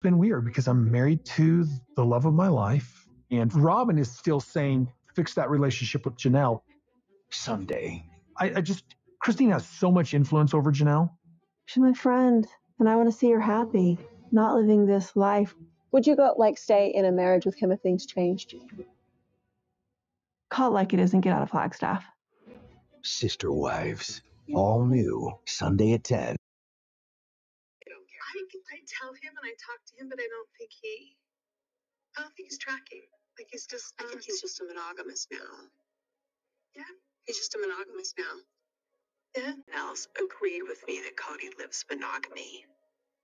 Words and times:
been 0.00 0.18
weird 0.18 0.44
because 0.44 0.68
I'm 0.68 0.90
married 0.90 1.24
to 1.24 1.66
the 1.96 2.04
love 2.04 2.24
of 2.26 2.34
my 2.34 2.48
life. 2.48 3.06
And 3.30 3.52
Robyn 3.54 3.98
is 3.98 4.10
still 4.10 4.40
saying, 4.40 4.90
fix 5.14 5.34
that 5.34 5.50
relationship 5.50 6.04
with 6.04 6.16
Janelle 6.16 6.62
someday. 7.30 8.04
I, 8.36 8.52
I 8.56 8.60
just, 8.60 8.84
Christine 9.20 9.50
has 9.50 9.66
so 9.66 9.90
much 9.90 10.14
influence 10.14 10.54
over 10.54 10.72
Janelle. 10.72 11.10
She's 11.66 11.82
my 11.82 11.92
friend, 11.92 12.46
and 12.78 12.88
I 12.88 12.96
want 12.96 13.10
to 13.10 13.16
see 13.16 13.30
her 13.32 13.40
happy, 13.40 13.98
not 14.32 14.54
living 14.54 14.86
this 14.86 15.14
life. 15.16 15.54
Would 15.92 16.06
you 16.06 16.16
go, 16.16 16.34
like, 16.38 16.56
stay 16.56 16.92
in 16.94 17.04
a 17.04 17.12
marriage 17.12 17.44
with 17.44 17.56
him 17.56 17.72
if 17.72 17.80
things 17.80 18.06
changed? 18.06 18.54
Call 20.50 20.70
it 20.70 20.74
like 20.74 20.94
it 20.94 21.00
is 21.00 21.12
and 21.12 21.22
get 21.22 21.32
out 21.32 21.42
of 21.42 21.50
Flagstaff. 21.50 22.04
Sister 23.02 23.52
Wives, 23.52 24.22
all 24.54 24.84
new, 24.84 25.32
Sunday 25.46 25.92
at 25.92 26.04
10. 26.04 26.36
Tell 28.88 29.12
him 29.12 29.36
and 29.36 29.44
I 29.44 29.52
talk 29.60 29.80
to 29.92 29.94
him, 30.00 30.08
but 30.08 30.20
I 30.20 30.28
don't 30.28 30.50
think 30.58 30.70
he. 30.72 31.16
I 32.16 32.22
don't 32.22 32.34
think 32.36 32.48
he's 32.48 32.58
tracking. 32.58 33.04
Like 33.38 33.48
he's 33.52 33.66
just. 33.66 33.94
I 34.00 34.04
think 34.08 34.24
he's 34.24 34.40
just 34.40 34.60
a 34.60 34.64
monogamous 34.64 35.28
now. 35.30 35.68
Yeah. 36.76 36.92
He's 37.26 37.38
just 37.38 37.54
a 37.54 37.58
monogamous 37.60 38.14
now. 38.18 38.34
Yeah. 39.36 39.52
Nels 39.74 40.08
agreed 40.16 40.62
with 40.64 40.82
me 40.88 41.00
that 41.04 41.16
Kody 41.16 41.50
lives 41.58 41.84
monogamy. 41.90 42.64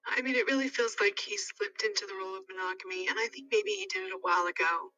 I 0.06 0.22
mean, 0.22 0.34
it 0.36 0.46
really 0.46 0.68
feels 0.68 0.96
like 1.00 1.18
he 1.18 1.36
slipped 1.38 1.82
into 1.82 2.06
the 2.06 2.14
role 2.14 2.36
of 2.36 2.44
monogamy, 2.48 3.08
and 3.08 3.18
I 3.18 3.28
think 3.32 3.48
maybe 3.50 3.70
he 3.70 3.86
did 3.86 4.04
it 4.04 4.12
a 4.12 4.20
while 4.20 4.46
ago 4.46 4.92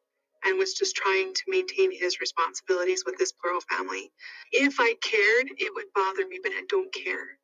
and 0.45 0.57
was 0.57 0.73
just 0.73 0.95
trying 0.95 1.33
to 1.33 1.43
maintain 1.47 1.91
his 1.91 2.19
responsibilities 2.19 3.03
with 3.05 3.17
this 3.17 3.31
plural 3.31 3.61
family. 3.61 4.11
If 4.51 4.75
I 4.79 4.95
cared, 5.01 5.47
it 5.57 5.73
would 5.75 5.93
bother 5.95 6.27
me, 6.27 6.39
but 6.43 6.51
I 6.53 6.63
don't 6.69 6.93
care. 6.93 7.39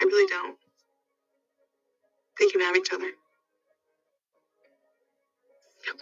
I 0.00 0.04
really 0.04 0.28
don't. 0.28 0.58
They 2.42 2.48
can 2.50 2.60
have 2.60 2.76
each 2.76 2.92
other. 2.92 3.10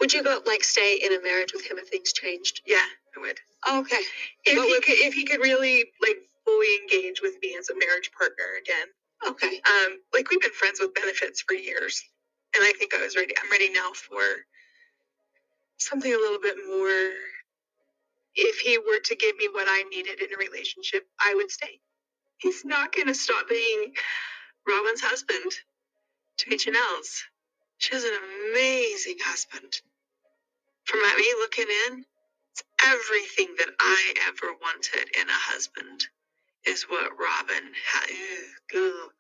Would 0.00 0.14
you 0.14 0.22
go, 0.22 0.40
like, 0.46 0.64
stay 0.64 0.96
in 1.04 1.12
a 1.12 1.22
marriage 1.22 1.52
with 1.52 1.66
him 1.70 1.76
if 1.78 1.88
things 1.88 2.14
changed? 2.14 2.62
Yeah, 2.66 2.84
I 3.16 3.20
would. 3.20 3.38
Oh, 3.66 3.80
okay. 3.80 4.00
If 4.44 4.56
But 4.56 4.64
he 4.66 4.72
would- 4.72 4.82
could, 4.84 4.98
if 4.98 5.14
he 5.14 5.24
could 5.24 5.40
really 5.40 5.92
like 6.00 6.18
fully 6.46 6.76
engage 6.78 7.20
with 7.20 7.38
me 7.42 7.56
as 7.58 7.68
a 7.68 7.74
marriage 7.76 8.10
partner 8.12 8.54
again. 8.58 8.88
Okay. 9.26 9.60
Um, 9.60 10.02
like 10.14 10.30
we've 10.30 10.40
been 10.40 10.52
friends 10.52 10.80
with 10.80 10.94
benefits 10.94 11.42
for 11.42 11.52
years, 11.54 12.02
and 12.54 12.64
I 12.64 12.72
think 12.72 12.94
I 12.94 13.02
was 13.02 13.16
ready. 13.16 13.34
I'm 13.36 13.50
ready 13.50 13.70
now 13.70 13.92
for 13.92 14.22
something 15.76 16.12
a 16.12 16.16
little 16.18 16.40
bit 16.40 16.56
more. 16.66 17.12
If 18.34 18.60
he 18.60 18.78
were 18.78 19.00
to 19.00 19.16
give 19.16 19.36
me 19.36 19.48
what 19.52 19.66
I 19.68 19.82
needed 19.90 20.20
in 20.22 20.32
a 20.32 20.36
relationship, 20.38 21.06
I 21.20 21.34
would 21.34 21.50
stay. 21.50 21.80
He's 22.38 22.64
not 22.64 22.94
going 22.94 23.08
to 23.08 23.14
stop 23.14 23.48
being 23.48 23.94
Robyn's 24.66 25.02
husband 25.02 25.52
to 26.40 26.50
be 26.50 26.56
Janelle's. 26.56 27.24
She 27.78 27.94
has 27.94 28.04
an 28.04 28.12
amazing 28.50 29.16
husband. 29.22 29.80
From 30.84 31.00
me 31.00 31.34
looking 31.38 31.66
in, 31.88 32.04
it's 32.52 32.62
everything 32.86 33.54
that 33.58 33.70
I 33.78 34.14
ever 34.28 34.52
wanted 34.60 35.16
in 35.20 35.28
a 35.28 35.32
husband 35.32 36.06
is 36.64 36.84
what 36.84 37.12
Robyn 37.18 37.72
had. 37.92 38.10
Ugh, 38.76 39.10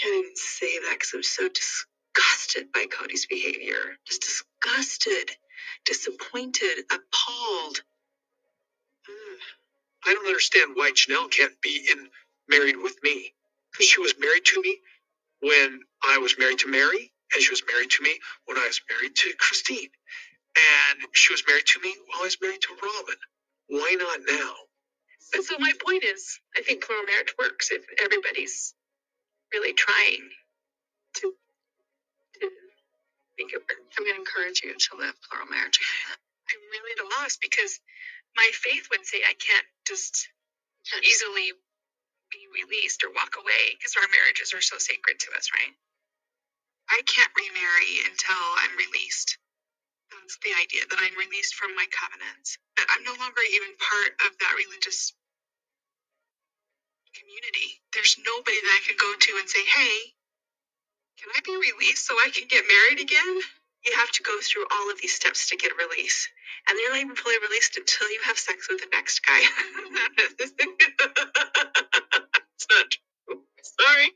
can't 0.00 0.14
even 0.14 0.36
say 0.36 0.78
that 0.80 0.96
because 0.98 1.12
I'm 1.14 1.22
so 1.22 1.48
disgusted 1.48 2.72
by 2.72 2.86
Kody's 2.86 3.26
behavior. 3.26 3.96
Just 4.06 4.22
disgusted, 4.22 5.30
disappointed, 5.86 6.84
appalled. 6.90 7.82
Ugh. 9.08 9.40
I 10.06 10.14
don't 10.14 10.26
understand 10.26 10.72
why 10.74 10.92
Janelle 10.92 11.30
can't 11.30 11.60
be 11.62 11.86
in 11.90 12.08
married 12.48 12.76
with 12.76 12.96
me. 13.02 13.32
She 13.80 14.00
was 14.00 14.14
married 14.18 14.44
to 14.46 14.60
me 14.60 14.78
when 15.40 15.80
I 16.04 16.18
was 16.18 16.36
married 16.38 16.60
to 16.60 16.68
Meri, 16.68 17.12
and 17.34 17.42
she 17.42 17.50
was 17.50 17.62
married 17.72 17.90
to 17.90 18.02
me 18.02 18.14
when 18.46 18.58
I 18.58 18.66
was 18.66 18.80
married 18.90 19.16
to 19.16 19.32
Christine. 19.38 19.90
And 20.56 21.00
she 21.14 21.32
was 21.32 21.44
married 21.48 21.66
to 21.66 21.80
me 21.80 21.94
while 22.08 22.22
I 22.22 22.24
was 22.24 22.38
married 22.42 22.62
to 22.62 22.74
Robyn. 22.82 23.20
Why 23.68 23.96
not 23.98 24.20
now? 24.28 24.54
And 25.34 25.44
so 25.44 25.56
my 25.58 25.72
point 25.84 26.04
is, 26.04 26.40
I 26.56 26.62
think 26.62 26.84
plural 26.84 27.04
marriage 27.04 27.34
works 27.38 27.70
if 27.72 27.84
everybody's 28.02 28.74
really 29.54 29.74
trying 29.74 30.30
to 31.18 31.34
to 32.40 32.50
make 33.38 33.52
it 33.52 33.58
work. 33.60 33.78
I'm 33.98 34.04
going 34.04 34.16
to 34.16 34.20
encourage 34.20 34.62
you 34.64 34.74
to 34.74 34.96
live 34.98 35.14
plural 35.30 35.48
marriage. 35.50 35.80
I'm 36.50 36.60
really 36.72 36.92
at 36.98 37.04
a 37.04 37.08
loss 37.22 37.38
because 37.42 37.80
my 38.36 38.48
faith 38.54 38.88
would 38.90 39.06
say 39.06 39.18
I 39.28 39.34
can't 39.34 39.66
just 39.86 40.28
easily 41.04 41.52
be 42.30 42.44
released 42.52 43.04
or 43.04 43.12
walk 43.12 43.36
away 43.38 43.74
because 43.76 43.96
our 43.96 44.08
marriages 44.10 44.52
are 44.54 44.64
so 44.64 44.78
sacred 44.78 45.18
to 45.20 45.32
us, 45.36 45.50
right? 45.54 45.74
I 46.90 47.00
can't 47.04 47.32
remarry 47.36 48.04
until 48.08 48.44
I'm 48.64 48.76
released. 48.76 49.38
That's 50.12 50.38
the 50.44 50.56
idea 50.56 50.84
that 50.88 51.00
I'm 51.00 51.16
released 51.18 51.54
from 51.54 51.76
my 51.76 51.86
covenants. 51.92 52.58
That 52.76 52.88
I'm 52.92 53.04
no 53.04 53.16
longer 53.16 53.42
even 53.44 53.76
part 53.76 54.12
of 54.24 54.32
that 54.40 54.56
religious 54.56 55.12
community. 57.16 57.80
There's 57.92 58.16
nobody 58.24 58.56
that 58.56 58.76
I 58.78 58.84
could 58.86 58.98
go 59.00 59.12
to 59.12 59.32
and 59.40 59.48
say, 59.48 59.64
hey, 59.64 59.96
can 61.20 61.30
I 61.34 61.40
be 61.44 61.56
released 61.56 62.06
so 62.06 62.14
I 62.14 62.30
can 62.30 62.48
get 62.48 62.64
married 62.68 63.00
again? 63.00 63.36
You 63.86 63.92
have 63.96 64.10
to 64.12 64.22
go 64.22 64.38
through 64.42 64.66
all 64.72 64.90
of 64.90 65.00
these 65.00 65.14
steps 65.14 65.48
to 65.50 65.56
get 65.56 65.72
release. 65.78 66.28
And 66.68 66.78
you're 66.78 66.90
not 66.90 67.00
even 67.00 67.16
fully 67.16 67.38
released 67.42 67.76
until 67.78 68.10
you 68.10 68.20
have 68.24 68.38
sex 68.38 68.68
with 68.68 68.80
the 68.80 68.88
next 68.92 69.20
guy. 69.20 69.40
it's 70.18 70.52
not 72.70 72.90
true. 72.90 73.42
Sorry. 73.80 74.10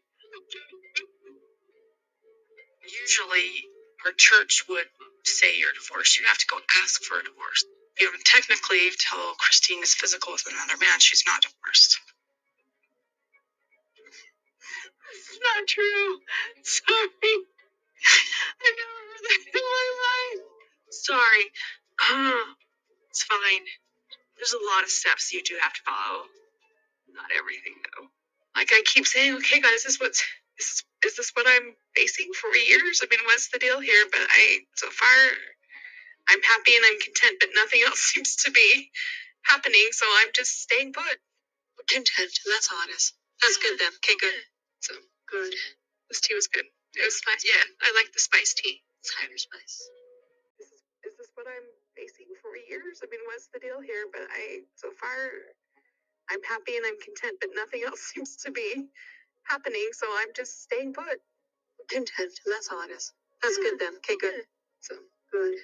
Usually, 3.02 3.64
our 4.06 4.12
church 4.12 4.64
would 4.68 4.86
say 5.24 5.58
you're 5.58 5.72
divorced. 5.72 6.18
You 6.18 6.26
have 6.26 6.38
to 6.38 6.46
go 6.50 6.58
ask 6.82 7.02
for 7.04 7.20
a 7.20 7.24
divorce. 7.24 7.64
You 7.98 8.06
know, 8.06 8.18
technically, 8.24 8.90
till 8.98 9.34
Christine 9.38 9.82
is 9.82 9.94
physical 9.94 10.32
with 10.34 10.44
another 10.50 10.78
man, 10.80 11.00
she's 11.00 11.24
not 11.26 11.42
divorced. 11.42 12.00
It's 15.14 15.38
not 15.42 15.66
true. 15.68 16.18
Sorry. 16.64 17.51
I 18.04 18.68
never 18.76 18.98
heard 19.08 19.24
that 19.24 19.40
in 19.54 19.64
my 19.64 19.88
life. 20.06 20.42
Sorry. 20.90 21.44
Uh, 22.00 22.46
it's 23.10 23.24
fine. 23.24 23.64
There's 24.36 24.54
a 24.54 24.64
lot 24.74 24.84
of 24.84 24.90
steps 24.90 25.32
you 25.32 25.42
do 25.42 25.56
have 25.60 25.72
to 25.72 25.82
follow. 25.86 26.24
Not 27.14 27.30
everything, 27.36 27.76
though. 27.94 28.08
Like 28.56 28.70
I 28.72 28.82
keep 28.84 29.06
saying, 29.06 29.36
okay, 29.36 29.60
guys, 29.60 29.84
is 29.86 30.00
what's 30.00 30.24
is, 30.58 30.84
is 31.04 31.16
this 31.16 31.30
what 31.34 31.46
I'm 31.48 31.74
facing 31.96 32.30
for 32.34 32.50
years? 32.56 33.00
I 33.02 33.06
mean, 33.10 33.20
what's 33.26 33.50
the 33.50 33.58
deal 33.58 33.80
here? 33.80 34.04
But 34.10 34.20
I, 34.28 34.60
so 34.76 34.88
far, 34.90 35.18
I'm 36.28 36.42
happy 36.42 36.76
and 36.76 36.84
I'm 36.86 37.00
content, 37.00 37.38
but 37.40 37.50
nothing 37.54 37.80
else 37.86 38.00
seems 38.00 38.36
to 38.44 38.50
be 38.50 38.90
happening. 39.44 39.88
So 39.92 40.06
I'm 40.22 40.32
just 40.34 40.62
staying 40.62 40.92
put. 40.92 41.18
Content. 41.88 42.32
That's 42.46 42.70
all 42.72 42.78
it 42.88 42.94
is. 42.94 43.12
That's 43.42 43.58
good 43.58 43.78
then. 43.78 43.90
Okay, 44.04 44.14
good. 44.20 44.34
So 44.80 44.94
good. 45.30 45.52
This 46.10 46.20
tea 46.20 46.34
was 46.34 46.46
good. 46.48 46.64
It 46.96 47.04
was 47.04 47.16
spicy. 47.16 47.48
Yeah, 47.48 47.64
I 47.82 47.88
like 47.96 48.12
the 48.12 48.20
spice 48.20 48.54
tea. 48.54 48.82
It's 49.00 49.12
higher 49.16 49.38
spice. 49.38 49.78
Is 50.60 50.68
this, 50.70 50.82
is 51.08 51.14
this 51.16 51.30
what 51.34 51.48
I'm 51.48 51.68
facing 51.96 52.28
for 52.44 52.52
years? 52.56 53.00
I 53.02 53.08
mean, 53.08 53.24
what's 53.26 53.48
the 53.48 53.60
deal 53.60 53.80
here? 53.80 54.06
But 54.12 54.28
I, 54.28 54.68
so 54.76 54.92
far, 55.00 55.16
I'm 56.30 56.42
happy 56.44 56.76
and 56.76 56.84
I'm 56.86 57.00
content, 57.00 57.40
but 57.40 57.50
nothing 57.56 57.82
else 57.88 58.12
seems 58.12 58.36
to 58.44 58.52
be 58.52 58.88
happening. 59.48 59.88
So 59.92 60.06
I'm 60.20 60.32
just 60.36 60.62
staying 60.64 60.92
put. 60.94 61.20
Content. 61.90 62.32
That's 62.46 62.68
all 62.70 62.82
it 62.86 62.92
is. 62.92 63.12
That's 63.42 63.58
good 63.58 63.78
then. 63.80 63.96
Okay, 64.04 64.16
good. 64.20 64.46
So 64.80 64.94
good. 65.32 65.54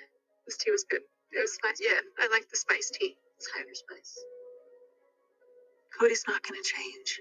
This 0.46 0.58
tea 0.58 0.72
was 0.72 0.84
good. 0.90 1.02
It 1.32 1.40
was 1.40 1.54
spicy. 1.54 1.84
Yeah, 1.86 2.00
I 2.18 2.28
like 2.32 2.48
the 2.50 2.56
spice 2.56 2.90
tea. 2.90 3.16
It's 3.38 3.48
higher 3.54 3.72
spice. 3.72 4.18
Kody's 5.98 6.24
not 6.28 6.42
going 6.42 6.60
to 6.60 6.66
change. 6.68 7.20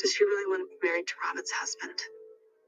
Does 0.00 0.12
she 0.12 0.24
really 0.24 0.46
want 0.50 0.64
to 0.64 0.76
be 0.76 0.88
married 0.88 1.06
to 1.08 1.14
Robyn's 1.24 1.50
husband? 1.52 1.98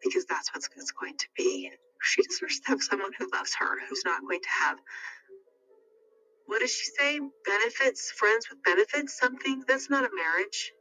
Because 0.03 0.27
that's 0.27 0.51
what 0.53 0.63
it's 0.77 0.93
going 0.93 1.17
to 1.19 1.27
be. 1.37 1.71
She 2.03 2.23
deserves 2.23 2.61
to 2.61 2.69
have 2.69 2.83
someone 2.83 3.13
who 3.19 3.29
loves 3.35 3.55
her, 3.59 3.79
who's 3.89 4.03
not 4.05 4.23
going 4.23 4.41
to 4.41 4.49
have. 4.65 4.79
What 6.47 6.61
does 6.61 6.73
she 6.73 6.91
say? 6.99 7.21
Benefits? 7.47 8.13
Friends 8.13 8.49
with 8.51 8.63
benefits? 8.65 9.19
Something? 9.19 9.65
That's 9.69 9.91
not 9.91 10.05
a 10.05 10.11
marriage. 10.15 10.73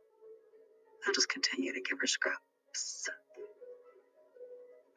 I'll 1.08 1.14
just 1.14 1.30
continue 1.30 1.74
to 1.74 1.82
give 1.82 2.00
her 2.02 2.08
scraps. 2.08 3.10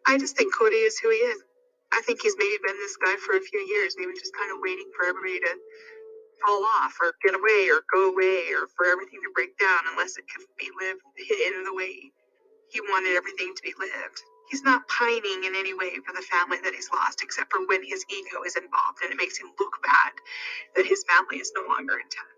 I 0.07 0.19
just 0.19 0.37
think 0.37 0.55
Kody 0.55 0.87
is 0.87 0.99
who 0.99 1.11
he 1.11 1.17
is. 1.17 1.43
I 1.93 2.03
think 2.03 2.23
he's 2.23 2.37
maybe 2.39 2.59
been 2.65 2.77
this 2.79 2.97
guy 2.99 3.17
for 3.17 3.37
a 3.37 3.41
few 3.41 3.61
years, 3.61 3.95
maybe 3.99 4.13
just 4.19 4.35
kind 4.37 4.53
of 4.53 4.59
waiting 4.63 4.91
for 4.97 5.07
everybody 5.07 5.41
to 5.41 5.55
fall 6.45 6.65
off 6.81 6.97
or 7.03 7.15
get 7.25 7.35
away 7.35 7.71
or 7.71 7.83
go 7.93 8.13
away 8.13 8.53
or 8.55 8.69
for 8.77 8.87
everything 8.87 9.21
to 9.23 9.31
break 9.35 9.57
down 9.59 9.81
unless 9.93 10.17
it 10.19 10.25
can 10.29 10.45
be 10.59 10.69
lived 10.81 11.03
in 11.19 11.65
the 11.65 11.75
way 11.75 12.13
he 12.71 12.81
wanted 12.81 13.17
everything 13.17 13.53
to 13.57 13.63
be 13.63 13.75
lived. 13.79 14.23
He's 14.49 14.63
not 14.63 14.87
pining 14.87 15.45
in 15.45 15.55
any 15.57 15.75
way 15.75 15.97
for 16.07 16.13
the 16.15 16.23
family 16.23 16.59
that 16.63 16.73
he's 16.73 16.89
lost, 16.93 17.21
except 17.23 17.53
for 17.53 17.67
when 17.67 17.83
his 17.83 18.05
ego 18.09 18.43
is 18.47 18.55
involved 18.57 18.99
and 19.03 19.13
it 19.13 19.17
makes 19.17 19.39
him 19.39 19.49
look 19.59 19.83
bad 19.83 20.13
that 20.77 20.87
his 20.87 21.05
family 21.09 21.39
is 21.39 21.53
no 21.55 21.63
longer 21.67 21.99
intact. 21.99 22.31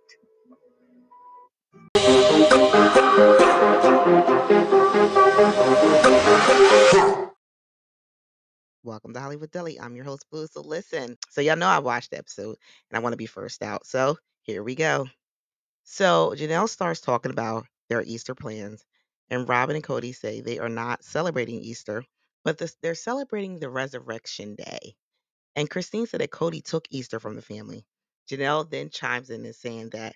Welcome 8.85 9.13
to 9.15 9.21
Hollywood 9.21 9.51
Deli. 9.51 9.79
I'm 9.79 9.95
your 9.95 10.07
host, 10.07 10.25
Bleu. 10.31 10.47
So 10.47 10.63
listen. 10.63 11.19
So 11.31 11.43
y'all 11.43 11.57
know 11.57 11.69
I 11.69 11.79
watched 11.79 12.11
the 12.11 12.19
episode 12.19 12.57
and 12.91 12.97
I 12.97 13.01
want 13.01 13.13
to 13.13 13.19
be 13.19 13.27
first 13.27 13.63
out. 13.63 13.87
So 13.87 14.17
here 14.43 14.63
we 14.63 14.75
go. 14.75 15.09
So 15.85 16.35
Janelle 16.37 16.69
starts 16.69 17.01
talking 17.01 17.33
about 17.33 17.67
their 17.89 18.03
Easter 18.03 18.35
plans, 18.35 18.85
and 19.33 19.49
Robyn 19.49 19.77
and 19.77 19.85
Kody 19.85 20.15
say 20.15 20.43
they 20.43 20.59
are 20.59 20.69
not 20.69 21.05
celebrating 21.05 21.63
Easter, 21.63 22.05
but 22.45 22.63
they're 22.83 22.95
celebrating 22.95 23.59
the 23.59 23.71
resurrection 23.71 24.57
day. 24.57 24.95
And 25.57 25.71
Christine 25.71 26.07
said 26.07 26.21
that 26.21 26.31
Kody 26.31 26.63
took 26.63 26.87
Easter 26.91 27.19
from 27.19 27.35
the 27.37 27.43
family. 27.43 27.87
Janelle 28.31 28.71
then 28.71 28.91
chimes 28.91 29.31
in 29.31 29.47
and 29.47 29.55
saying 29.57 29.91
that 29.91 30.15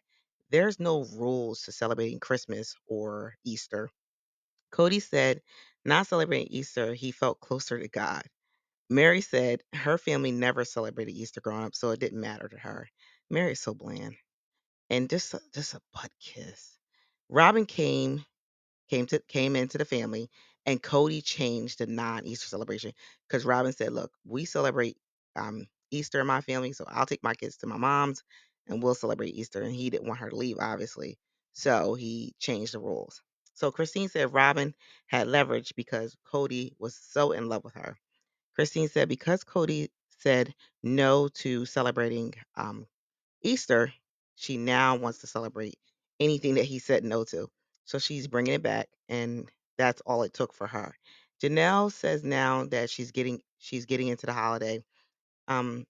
there's 0.50 0.78
no 0.78 1.06
rules 1.16 1.62
to 1.62 1.72
celebrating 1.72 2.20
Christmas 2.20 2.74
or 2.88 3.36
Easter. 3.42 3.88
Kody 4.72 5.02
said, 5.02 5.40
not 5.84 6.06
celebrating 6.06 6.48
Easter, 6.50 6.92
he 6.92 7.10
felt 7.10 7.40
closer 7.40 7.80
to 7.80 7.88
God. 7.88 8.22
Meri 8.90 9.22
said 9.22 9.62
her 9.72 9.98
family 9.98 10.30
never 10.30 10.64
celebrated 10.64 11.12
Easter 11.12 11.40
growing 11.40 11.64
up, 11.64 11.74
so 11.74 11.90
it 11.90 12.00
didn't 12.00 12.20
matter 12.20 12.48
to 12.48 12.58
her. 12.58 12.88
Meri's 13.30 13.60
so 13.60 13.74
bland. 13.74 14.14
And 14.90 15.08
just 15.08 15.34
a, 15.34 15.40
just 15.54 15.74
a 15.74 15.80
butt 15.94 16.10
kiss. 16.20 16.76
Robyn 17.30 17.66
came 17.66 18.24
came 18.90 19.06
to 19.06 19.20
came 19.28 19.56
into 19.56 19.78
the 19.78 19.84
family 19.84 20.30
and 20.66 20.82
Kody 20.82 21.22
changed 21.24 21.78
the 21.78 21.86
non-Easter 21.86 22.48
celebration 22.48 22.92
because 23.28 23.44
Robyn 23.44 23.72
said, 23.72 23.92
"Look, 23.92 24.12
we 24.24 24.44
celebrate 24.44 24.96
um, 25.36 25.66
Easter 25.90 26.20
in 26.20 26.26
my 26.26 26.40
family, 26.40 26.72
so 26.72 26.84
I'll 26.88 27.06
take 27.06 27.22
my 27.22 27.34
kids 27.34 27.56
to 27.58 27.66
my 27.66 27.76
mom's 27.76 28.22
and 28.68 28.82
we'll 28.82 28.94
celebrate 28.94 29.34
Easter." 29.34 29.62
And 29.62 29.74
he 29.74 29.90
didn't 29.90 30.08
want 30.08 30.20
her 30.20 30.30
to 30.30 30.36
leave, 30.36 30.58
obviously, 30.60 31.18
so 31.52 31.94
he 31.94 32.34
changed 32.40 32.74
the 32.74 32.80
rules. 32.80 33.22
So 33.54 33.70
Christine 33.70 34.08
said 34.08 34.32
Robyn 34.34 34.74
had 35.06 35.28
leverage 35.28 35.74
because 35.76 36.16
Kody 36.30 36.72
was 36.78 36.96
so 36.96 37.32
in 37.32 37.48
love 37.48 37.64
with 37.64 37.74
her. 37.74 37.96
Christine 38.56 38.88
said 38.88 39.08
because 39.08 39.44
Kody 39.44 39.88
said 40.18 40.54
no 40.82 41.28
to 41.28 41.66
celebrating 41.66 42.34
um, 42.56 42.86
Easter, 43.42 43.92
she 44.36 44.56
now 44.58 44.96
wants 44.96 45.20
to 45.20 45.26
celebrate 45.26 45.76
anything 46.20 46.54
that 46.56 46.64
he 46.66 46.78
said 46.80 47.04
no 47.04 47.24
to. 47.24 47.48
So 47.86 47.98
she's 47.98 48.28
bringing 48.28 48.54
it 48.54 48.62
back, 48.62 48.88
and 49.08 49.48
that's 49.78 50.02
all 50.06 50.24
it 50.24 50.34
took 50.34 50.54
for 50.54 50.68
her. 50.68 50.94
Janelle 51.42 51.92
says 51.92 52.24
now 52.24 52.66
that 52.66 52.90
she's 52.90 53.12
getting 53.12 53.40
she's 53.58 53.86
getting 53.86 54.08
into 54.08 54.26
the 54.26 54.34
holiday. 54.34 54.84
Um, 55.48 55.86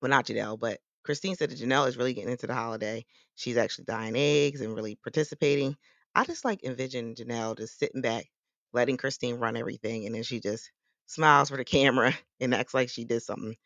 well, 0.00 0.10
not 0.10 0.26
Janelle, 0.26 0.58
but 0.58 0.80
Christine 1.04 1.36
said 1.36 1.50
that 1.50 1.58
Janelle 1.58 1.88
is 1.88 1.96
really 1.96 2.14
getting 2.14 2.30
into 2.30 2.46
the 2.46 2.54
holiday. 2.54 3.04
She's 3.36 3.56
actually 3.56 3.84
dyeing 3.86 4.16
eggs 4.16 4.60
and 4.60 4.74
really 4.74 4.96
participating. 4.96 5.76
I 6.14 6.24
just 6.24 6.44
like 6.44 6.64
envision 6.64 7.14
Janelle 7.14 7.56
just 7.56 7.78
sitting 7.78 8.02
back, 8.02 8.26
letting 8.72 8.96
Christine 8.96 9.36
run 9.36 9.56
everything, 9.56 10.06
and 10.06 10.14
then 10.14 10.22
she 10.22 10.40
just 10.40 10.70
smiles 11.06 11.50
for 11.50 11.56
the 11.56 11.64
camera 11.64 12.14
and 12.40 12.54
acts 12.54 12.74
like 12.74 12.90
she 12.90 13.04
did 13.04 13.22
something 13.22 13.56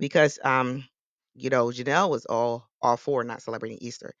because 0.00 0.38
um 0.44 0.84
you 1.34 1.50
know 1.50 1.66
Janelle 1.68 2.10
was 2.10 2.26
all 2.26 2.68
all 2.82 2.96
for 2.96 3.24
not 3.24 3.42
celebrating 3.42 3.78
Easter. 3.80 4.14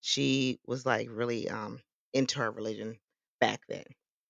She 0.00 0.60
was 0.66 0.86
like 0.86 1.08
really 1.10 1.48
um 1.50 1.80
into 2.14 2.38
her 2.40 2.50
religion 2.50 2.98
back 3.40 3.60
then. 3.68 3.84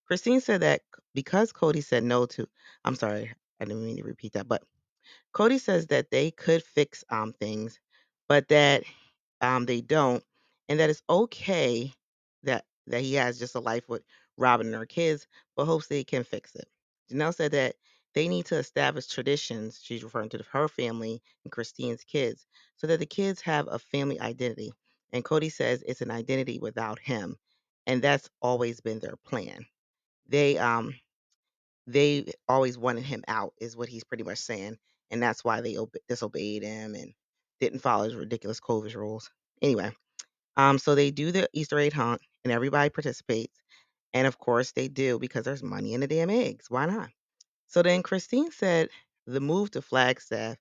Christine 0.06 0.40
said 0.40 0.62
that 0.62 0.82
because 1.14 1.52
Kody 1.52 1.84
said 1.84 2.04
no 2.04 2.26
to 2.26 2.48
I'm 2.84 2.96
sorry, 2.96 3.32
I 3.60 3.64
didn't 3.64 3.84
mean 3.84 3.96
to 3.98 4.04
repeat 4.04 4.34
that, 4.34 4.48
but 4.48 4.62
Kody 5.34 5.60
says 5.60 5.88
that 5.88 6.10
they 6.10 6.32
could 6.32 6.64
fix 6.64 7.04
um 7.10 7.34
things, 7.34 7.80
but 8.28 8.48
that 8.50 8.84
um 9.42 9.66
they 9.66 9.82
don't, 9.82 10.24
and 10.68 10.80
that 10.80 10.90
it's 10.90 11.04
okay 11.10 11.94
that 12.44 12.66
that 12.88 13.02
he 13.02 13.14
has 13.16 13.38
just 13.38 13.56
a 13.56 13.60
life 13.60 13.88
with 13.88 14.02
Robyn 14.38 14.68
and 14.68 14.76
her 14.76 14.86
kids, 14.86 15.28
but 15.56 15.66
hopes 15.66 15.88
they 15.88 16.04
can 16.04 16.24
fix 16.24 16.56
it. 16.56 16.68
Janelle 17.12 17.34
said 17.36 17.52
that 17.52 17.76
they 18.14 18.28
need 18.28 18.46
to 18.48 18.56
establish 18.58 19.06
traditions. 19.08 19.80
She's 19.84 20.04
referring 20.04 20.30
to 20.30 20.44
her 20.52 20.68
family 20.68 21.22
and 21.44 21.52
Christine's 21.52 22.04
kids, 22.04 22.46
so 22.76 22.88
that 22.88 23.00
the 23.00 23.06
kids 23.06 23.42
have 23.42 23.68
a 23.70 23.78
family 23.80 24.20
identity. 24.20 24.72
And 25.12 25.24
Kody 25.24 25.52
says 25.52 25.84
it's 25.86 26.02
an 26.02 26.12
identity 26.12 26.58
without 26.60 26.98
him, 27.00 27.36
and 27.86 28.02
that's 28.02 28.28
always 28.42 28.80
been 28.80 29.00
their 29.00 29.16
plan. 29.26 29.66
They 30.28 30.58
um 30.58 30.94
they 31.86 32.32
always 32.48 32.78
wanted 32.78 33.04
him 33.04 33.24
out, 33.28 33.54
is 33.60 33.76
what 33.76 33.88
he's 33.88 34.04
pretty 34.04 34.24
much 34.24 34.38
saying, 34.38 34.78
and 35.10 35.22
that's 35.22 35.44
why 35.44 35.60
they 35.60 35.76
obe- 35.76 35.96
disobeyed 36.08 36.62
him 36.62 36.94
and 36.94 37.12
didn't 37.60 37.80
follow 37.80 38.04
his 38.04 38.14
ridiculous 38.14 38.60
COVID 38.60 38.94
rules. 38.94 39.30
Anyway, 39.62 39.92
um, 40.56 40.78
so 40.78 40.94
they 40.94 41.10
do 41.10 41.32
the 41.32 41.48
Easter 41.52 41.78
egg 41.78 41.92
hunt, 41.92 42.22
and 42.44 42.52
everybody 42.52 42.90
participates, 42.90 43.58
and 44.14 44.26
of 44.26 44.38
course 44.38 44.72
they 44.72 44.88
do 44.88 45.18
because 45.18 45.44
there's 45.44 45.62
money 45.62 45.94
in 45.94 46.00
the 46.00 46.08
damn 46.08 46.30
eggs. 46.30 46.66
Why 46.70 46.86
not? 46.86 47.10
So 47.68 47.82
then 47.82 48.02
Christine 48.02 48.50
said 48.52 48.90
the 49.26 49.40
move 49.40 49.70
to 49.72 49.82
Flagstaff 49.82 50.58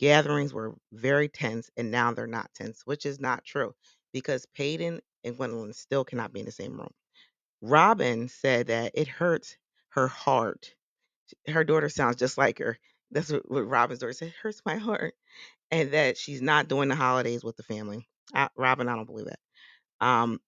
gatherings 0.00 0.54
were 0.54 0.74
very 0.92 1.28
tense, 1.28 1.70
and 1.76 1.90
now 1.90 2.12
they're 2.12 2.26
not 2.26 2.52
tense, 2.54 2.82
which 2.86 3.06
is 3.06 3.20
not 3.20 3.44
true 3.44 3.74
because 4.16 4.46
Paedon 4.58 5.00
and 5.24 5.36
Gwendlyn 5.38 5.74
still 5.74 6.04
cannot 6.04 6.32
be 6.32 6.40
in 6.40 6.46
the 6.46 6.52
same 6.52 6.78
room. 6.78 6.92
Robyn 7.62 8.28
said 8.28 8.68
that 8.68 8.92
it 8.94 9.08
hurts 9.08 9.56
her 9.90 10.08
heart 10.08 10.70
her 11.48 11.64
daughter 11.64 11.88
sounds 11.88 12.16
just 12.16 12.38
like 12.38 12.58
her. 12.58 12.78
That's 13.10 13.30
what, 13.30 13.68
Robyn's 13.68 14.00
daughter 14.00 14.12
said. 14.12 14.28
It 14.28 14.34
hurts 14.42 14.62
my 14.66 14.76
heart, 14.76 15.14
and 15.70 15.92
that 15.92 16.18
she's 16.18 16.42
not 16.42 16.68
doing 16.68 16.88
the 16.88 16.96
holidays 16.96 17.44
with 17.44 17.56
the 17.56 17.62
family. 17.62 18.08
I, 18.34 18.48
Robyn, 18.56 18.88
I 18.88 18.96
don't 18.96 19.06
believe 19.06 19.26
that. 19.28 19.40
Um, 20.06 20.40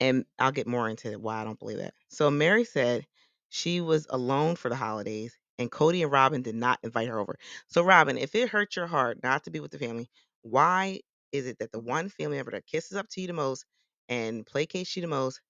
and 0.00 0.24
I'll 0.38 0.52
get 0.52 0.66
more 0.66 0.88
into 0.88 1.18
why 1.18 1.40
I 1.40 1.44
don't 1.44 1.58
believe 1.58 1.78
that. 1.78 1.94
So 2.08 2.30
Meri 2.30 2.64
said 2.64 3.06
she 3.50 3.80
was 3.80 4.06
alone 4.10 4.56
for 4.56 4.68
the 4.68 4.76
holidays, 4.76 5.36
and 5.58 5.70
Kody 5.70 6.02
and 6.02 6.12
Robyn 6.12 6.42
did 6.42 6.54
not 6.56 6.80
invite 6.82 7.08
her 7.08 7.20
over. 7.20 7.36
So 7.68 7.82
Robyn, 7.82 8.18
if 8.18 8.34
it 8.34 8.50
hurts 8.50 8.76
your 8.76 8.86
heart 8.86 9.20
not 9.22 9.44
to 9.44 9.50
be 9.50 9.60
with 9.60 9.70
the 9.72 9.78
family, 9.78 10.10
why 10.42 11.00
is 11.32 11.46
it 11.46 11.58
that 11.60 11.72
the 11.72 11.80
one 11.80 12.08
family 12.08 12.36
member 12.36 12.52
that 12.52 12.66
kisses 12.66 12.96
up 12.96 13.08
to 13.10 13.20
you 13.20 13.26
the 13.28 13.32
most 13.32 13.64
and 14.08 14.46
placates 14.46 14.96
you 14.96 15.02
the 15.02 15.08
most, 15.08 15.40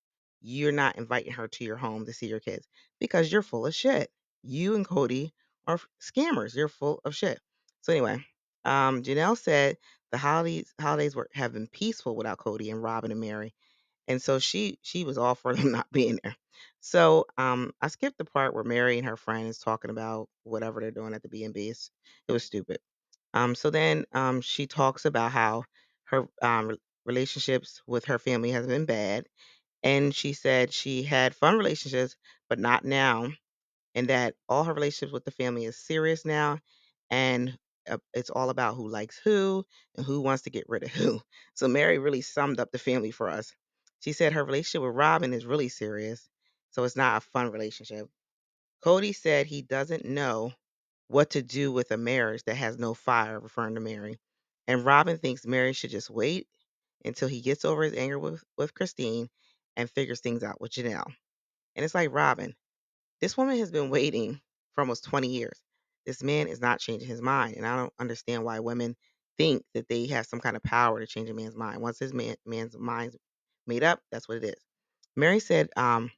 you're 0.41 0.73
not 0.73 0.97
inviting 0.99 1.33
her 1.33 1.49
to 1.49 1.65
your 1.65 1.77
home 1.77 2.07
to 2.07 2.13
see 2.13 2.27
your 2.27 2.41
kids? 2.41 2.69
Because 3.01 3.31
you're 3.33 3.43
full 3.43 3.67
of 3.67 3.75
shit. 3.75 4.11
You 4.43 4.75
and 4.77 4.87
Kody 4.89 5.33
are 5.67 5.81
scammers. 6.01 6.55
You're 6.57 6.69
full 6.69 7.01
of 7.05 7.15
shit. 7.17 7.41
So 7.83 7.93
anyway, 7.93 8.25
um, 8.65 9.03
Janelle 9.03 9.39
said 9.39 9.77
the 10.13 10.19
holidays 10.19 10.75
holidays 10.81 11.17
were 11.17 11.29
have 11.35 11.53
been 11.53 11.69
peaceful 11.69 12.17
without 12.17 12.39
Kody 12.39 12.71
and 12.73 12.83
Robyn 12.83 13.13
and 13.13 13.21
Meri 13.21 13.51
and 14.09 14.21
so 14.21 14.39
she 14.39 14.79
she 14.83 15.05
was 15.05 15.19
all 15.19 15.35
for 15.35 15.55
them 15.57 15.73
not 15.73 15.87
being 15.93 16.19
there. 16.23 16.37
So 16.81 17.27
um, 17.39 17.73
I 17.81 17.89
skipped 17.89 18.19
the 18.19 18.25
part 18.25 18.55
where 18.55 18.65
Meri 18.65 18.99
and 18.99 19.07
her 19.09 19.17
friend 19.17 19.49
is 19.49 19.59
talking 19.59 19.91
about 19.91 20.29
whatever 20.45 20.81
they're 20.81 20.91
doing 20.91 21.15
at 21.15 21.23
the 21.23 21.29
B 21.29 21.45
and 21.45 21.55
B. 21.55 21.71
It 22.29 22.33
was 22.33 22.45
stupid. 22.45 22.79
Um, 23.35 23.55
so 23.55 23.71
then 23.71 24.05
um, 24.13 24.41
she 24.41 24.67
talks 24.67 25.05
about 25.05 25.33
how 25.33 25.65
her 26.05 26.27
um, 26.43 26.69
re- 26.69 26.79
relationships 27.07 27.83
with 27.87 28.07
her 28.07 28.19
family 28.19 28.51
has 28.53 28.67
been 28.67 28.87
bad, 28.87 29.27
and 29.83 30.15
she 30.15 30.33
said 30.35 30.73
she 30.73 31.03
had 31.05 31.35
fun 31.37 31.59
relationships, 31.59 32.17
but 32.49 32.59
not 32.61 32.85
now 32.85 33.29
and 33.95 34.09
that 34.09 34.35
all 34.49 34.65
her 34.65 34.75
relationships 34.75 35.13
with 35.13 35.25
the 35.25 35.31
family 35.31 35.65
is 35.65 35.77
serious 35.77 36.25
now 36.25 36.59
and 37.11 37.57
uh, 37.91 37.99
it's 38.15 38.31
all 38.31 38.51
about 38.51 38.75
who 38.77 38.89
likes 38.89 39.19
who 39.19 39.65
and 39.97 40.07
who 40.07 40.21
wants 40.21 40.43
to 40.45 40.51
get 40.51 40.69
rid 40.69 40.85
of 40.85 40.91
who. 40.91 41.21
So 41.55 41.69
Meri 41.69 41.99
really 41.99 42.23
summed 42.23 42.61
up 42.61 42.71
the 42.73 42.79
family 42.79 43.11
for 43.11 43.29
us. 43.29 43.53
She 44.01 44.13
said 44.13 44.33
her 44.33 44.45
relationship 44.45 44.83
with 44.87 44.97
Robyn 44.97 45.33
is 45.35 45.45
really 45.47 45.69
serious, 45.69 46.29
so 46.71 46.85
it's 46.85 46.97
not 46.97 47.19
a 47.23 47.27
fun 47.33 47.51
relationship. 47.53 48.09
Kody 48.85 49.15
said 49.15 49.47
he 49.47 49.63
doesn't 49.63 50.05
know 50.05 50.53
what 51.13 51.31
to 51.31 51.43
do 51.43 51.71
with 51.73 51.91
a 51.91 51.97
marriage 51.97 52.43
that 52.45 52.57
has 52.57 52.79
no 52.79 52.95
fire, 52.95 53.39
referring 53.39 53.75
to 53.75 53.81
Meri. 53.81 54.19
And 54.67 54.85
Robyn 54.85 55.19
thinks 55.19 55.47
Meri 55.47 55.73
should 55.73 55.91
just 55.91 56.11
wait 56.11 56.47
until 57.05 57.29
he 57.29 57.41
gets 57.41 57.65
over 57.65 57.83
his 57.83 57.95
anger 57.95 58.19
with, 58.19 58.43
with 58.57 58.75
Christine 58.75 59.29
and 59.77 59.91
figures 59.91 60.21
things 60.21 60.43
out 60.43 60.61
with 60.61 60.73
Janelle. 60.73 61.13
And 61.77 61.85
it's 61.85 61.95
like, 61.95 62.13
Robyn, 62.13 62.55
this 63.21 63.37
woman 63.37 63.59
has 63.59 63.71
been 63.71 63.91
waiting 63.91 64.41
for 64.75 64.81
almost 64.81 65.05
20 65.05 65.29
years. 65.29 65.59
This 66.07 66.23
man 66.23 66.49
is 66.49 66.61
not 66.61 66.81
changing 66.81 67.09
his 67.09 67.23
mind, 67.23 67.57
and 67.57 67.67
I 67.67 67.77
don't 67.77 67.93
understand 67.99 68.45
why 68.45 68.61
women 68.61 68.97
think 69.39 69.65
that 69.75 69.89
they 69.89 70.07
have 70.09 70.27
some 70.27 70.41
kind 70.41 70.57
of 70.57 70.63
power 70.63 70.99
to 70.99 71.07
change 71.07 71.31
a 71.31 71.35
man's 71.35 71.57
mind. 71.57 71.81
Once 71.81 71.99
his 71.99 72.13
man, 72.13 72.37
man's 72.45 72.77
mind's 72.77 73.17
made 73.67 73.85
up, 73.85 74.01
that's 74.11 74.29
what 74.29 74.39
it 74.39 74.45
is. 74.45 74.65
Meri 75.15 75.41
said 75.41 75.69
um, 75.77 76.11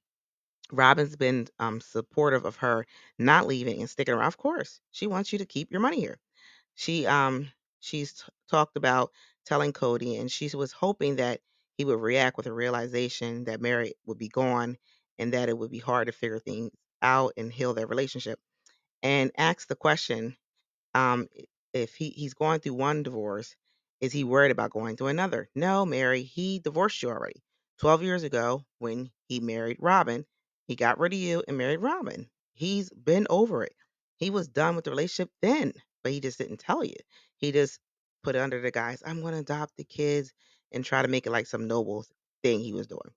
Robyn's 0.73 1.16
been 1.16 1.49
um, 1.59 1.80
supportive 1.80 2.44
of 2.44 2.56
her 2.56 2.87
not 3.18 3.47
leaving 3.47 3.80
and 3.80 3.90
sticking 3.90 4.14
around. 4.14 4.26
Of 4.28 4.37
course, 4.38 4.80
she 4.92 5.06
wants 5.06 5.33
you 5.33 5.38
to 5.38 5.47
keep 5.47 5.71
your 5.71 5.80
money 5.80 6.00
here. 6.00 6.18
She 6.76 7.06
um 7.06 7.50
she's 7.80 8.14
t- 8.14 8.23
talked 8.50 8.76
about 8.76 9.12
telling 9.47 9.73
Kody, 9.73 10.21
and 10.21 10.30
she 10.30 10.54
was 10.56 10.73
hoping 10.73 11.16
that 11.16 11.40
he 11.78 11.85
would 11.85 12.00
react 12.00 12.37
with 12.37 12.47
a 12.47 12.52
realization 12.52 13.44
that 13.44 13.61
Meri 13.61 13.94
would 14.06 14.18
be 14.18 14.28
gone 14.28 14.78
and 15.18 15.33
that 15.35 15.49
it 15.49 15.59
would 15.59 15.71
be 15.71 15.80
hard 15.80 16.06
to 16.06 16.12
figure 16.12 16.38
things 16.38 16.71
out 17.02 17.33
and 17.37 17.52
heal 17.52 17.75
their 17.75 17.87
relationship. 17.88 18.40
And 19.04 19.30
asked 19.38 19.68
the 19.68 19.76
question, 19.76 20.37
um, 20.94 21.28
if 21.73 21.94
he, 21.94 22.11
he's 22.11 22.35
going 22.35 22.61
through 22.61 22.75
one 22.75 23.02
divorce, 23.02 23.56
is 24.00 24.12
he 24.12 24.25
worried 24.25 24.50
about 24.52 24.71
going 24.71 24.97
through 24.97 25.09
another? 25.09 25.49
No, 25.54 25.87
Meri, 25.87 26.23
he 26.23 26.59
divorced 26.61 27.02
you 27.02 27.11
already. 27.11 27.42
12 27.78 28.02
years 28.02 28.23
ago, 28.25 28.64
when 28.78 29.11
he 29.28 29.40
married 29.40 29.78
Robyn, 29.80 30.26
he 30.66 30.76
got 30.76 30.99
rid 30.99 31.12
of 31.12 31.18
you 31.18 31.42
and 31.47 31.59
married 31.59 31.80
Robyn. 31.80 32.28
He's 32.54 32.90
been 32.90 33.26
over 33.30 33.64
it. 33.64 33.75
He 34.16 34.30
was 34.30 34.49
done 34.49 34.76
with 34.76 34.85
the 34.85 34.90
relationship 34.90 35.30
then, 35.42 35.73
but 36.02 36.12
he 36.12 36.21
just 36.21 36.38
didn't 36.38 36.61
tell 36.61 36.85
you. 36.85 36.97
He 37.37 37.52
just 37.52 37.78
put 38.23 38.35
it 38.35 38.40
under 38.40 38.61
the 38.61 38.71
guise, 38.71 39.02
I'm 39.04 39.21
going 39.21 39.35
to 39.35 39.40
adopt 39.40 39.76
the 39.76 39.85
kids 39.85 40.33
and 40.73 40.85
try 40.85 41.02
to 41.02 41.09
make 41.09 41.26
it 41.26 41.30
like 41.30 41.47
some 41.47 41.68
noble 41.68 42.04
thing 42.42 42.61
he 42.61 42.73
was 42.73 42.87
doing. 42.87 43.11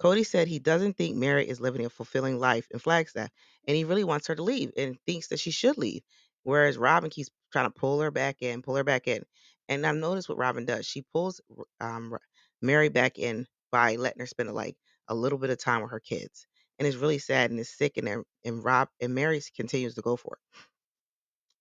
Kody 0.00 0.26
said 0.26 0.48
he 0.48 0.58
doesn't 0.58 0.96
think 0.96 1.16
Meri 1.16 1.48
is 1.48 1.60
living 1.60 1.84
a 1.86 1.90
fulfilling 1.90 2.38
life 2.38 2.66
in 2.70 2.78
Flagstaff, 2.78 3.30
and 3.66 3.76
he 3.76 3.84
really 3.84 4.04
wants 4.04 4.26
her 4.26 4.34
to 4.34 4.42
leave 4.42 4.72
and 4.76 4.98
thinks 5.06 5.28
that 5.28 5.40
she 5.40 5.50
should 5.50 5.78
leave. 5.78 6.02
Whereas 6.42 6.78
Robyn 6.78 7.10
keeps 7.10 7.30
trying 7.52 7.66
to 7.66 7.78
pull 7.78 8.00
her 8.00 8.10
back 8.10 8.36
in, 8.40 8.62
pull 8.62 8.76
her 8.76 8.84
back 8.84 9.08
in. 9.08 9.22
And 9.68 9.82
now 9.82 9.92
notice 9.92 10.28
what 10.28 10.38
Robyn 10.38 10.64
does. 10.64 10.86
She 10.86 11.04
pulls 11.12 11.40
um, 11.80 12.16
Meri 12.62 12.88
back 12.88 13.18
in 13.18 13.46
by 13.72 13.96
letting 13.96 14.20
her 14.20 14.26
spend 14.26 14.52
like 14.54 14.76
a 15.08 15.14
little 15.14 15.38
bit 15.38 15.50
of 15.50 15.58
time 15.58 15.82
with 15.82 15.90
her 15.90 16.00
kids. 16.00 16.46
And 16.78 16.86
it's 16.86 16.96
really 16.96 17.18
sad 17.18 17.50
and 17.50 17.60
it's 17.60 17.76
sick 17.76 17.96
and 17.96 18.24
and 18.44 18.64
Rob 18.64 18.88
and 19.00 19.14
Meri 19.14 19.40
continues 19.56 19.94
to 19.94 20.02
go 20.02 20.16
for 20.16 20.34
it. 20.34 20.58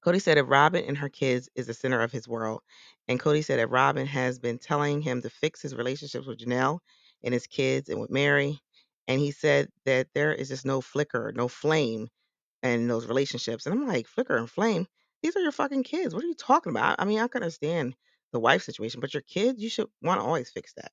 Kody 0.05 0.21
said 0.21 0.37
that 0.37 0.45
Robyn 0.45 0.85
and 0.87 0.97
her 0.97 1.09
kids 1.09 1.49
is 1.55 1.67
the 1.67 1.73
center 1.73 2.01
of 2.01 2.11
his 2.11 2.27
world. 2.27 2.61
And 3.07 3.19
Kody 3.19 3.43
said 3.43 3.59
that 3.59 3.71
Robyn 3.71 4.05
has 4.05 4.37
been 4.37 4.59
telling 4.59 5.01
him 5.01 5.21
to 5.23 5.29
fix 5.29 5.61
his 5.61 5.75
relationships 5.75 6.27
with 6.27 6.39
Janelle 6.39 6.79
and 7.23 7.33
his 7.33 7.47
kids 7.47 7.89
and 7.89 7.99
with 7.99 8.11
Meri. 8.11 8.59
And 9.07 9.19
he 9.19 9.31
said 9.31 9.69
that 9.85 10.07
there 10.13 10.33
is 10.33 10.49
just 10.49 10.65
no 10.65 10.81
flicker, 10.81 11.33
no 11.35 11.47
flame 11.47 12.09
in 12.61 12.87
those 12.87 13.07
relationships. 13.07 13.65
And 13.65 13.73
I'm 13.73 13.87
like, 13.87 14.07
flicker 14.07 14.37
and 14.37 14.49
flame? 14.49 14.87
These 15.23 15.35
are 15.35 15.41
your 15.41 15.51
fucking 15.51 15.83
kids. 15.83 16.13
What 16.13 16.23
are 16.23 16.27
you 16.27 16.35
talking 16.35 16.71
about? 16.71 16.97
I 16.99 17.05
mean, 17.05 17.19
I 17.19 17.27
can 17.27 17.41
understand 17.41 17.95
the 18.31 18.39
wife 18.39 18.63
situation, 18.63 19.01
but 19.01 19.13
your 19.13 19.23
kids, 19.23 19.61
you 19.61 19.69
should 19.69 19.87
want 20.03 20.19
to 20.19 20.25
always 20.25 20.49
fix 20.51 20.73
that. 20.73 20.91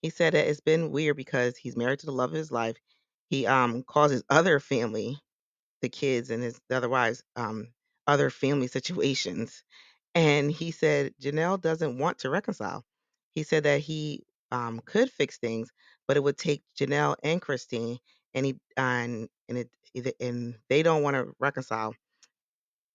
He 0.00 0.10
said 0.10 0.32
that 0.34 0.48
it's 0.48 0.60
been 0.60 0.90
weird 0.90 1.16
because 1.16 1.56
he's 1.56 1.76
married 1.76 1.98
to 2.00 2.06
the 2.06 2.12
love 2.12 2.30
of 2.30 2.36
his 2.36 2.50
life. 2.52 2.76
He 3.30 3.46
um 3.46 3.82
causes 3.84 4.24
other 4.30 4.60
family, 4.60 5.18
the 5.82 5.88
kids 5.90 6.30
and 6.30 6.42
his 6.42 6.60
the 6.68 6.76
other 6.76 6.88
wives, 6.90 7.22
um, 7.36 7.68
other 8.06 8.30
family 8.30 8.68
situations. 8.68 9.64
And 10.14 10.50
he 10.52 10.72
said 10.72 11.14
Janelle 11.22 11.60
doesn't 11.60 11.98
want 11.98 12.20
to 12.20 12.30
reconcile. 12.30 12.84
He 13.34 13.44
said 13.44 13.64
that 13.64 13.80
he 13.80 14.24
um, 14.52 14.80
could 14.86 15.10
fix 15.10 15.38
things, 15.38 15.70
but 16.08 16.16
it 16.18 16.22
would 16.24 16.38
take 16.38 16.62
Janelle 16.78 17.16
and 17.24 17.42
Christine, 17.42 17.98
and 18.34 18.46
he 18.46 18.56
and 18.76 19.28
and 19.48 19.58
it- 19.58 19.70
and 20.20 20.56
they 20.70 20.82
don't 20.82 21.02
want 21.04 21.16
to 21.16 21.32
reconcile. 21.40 21.94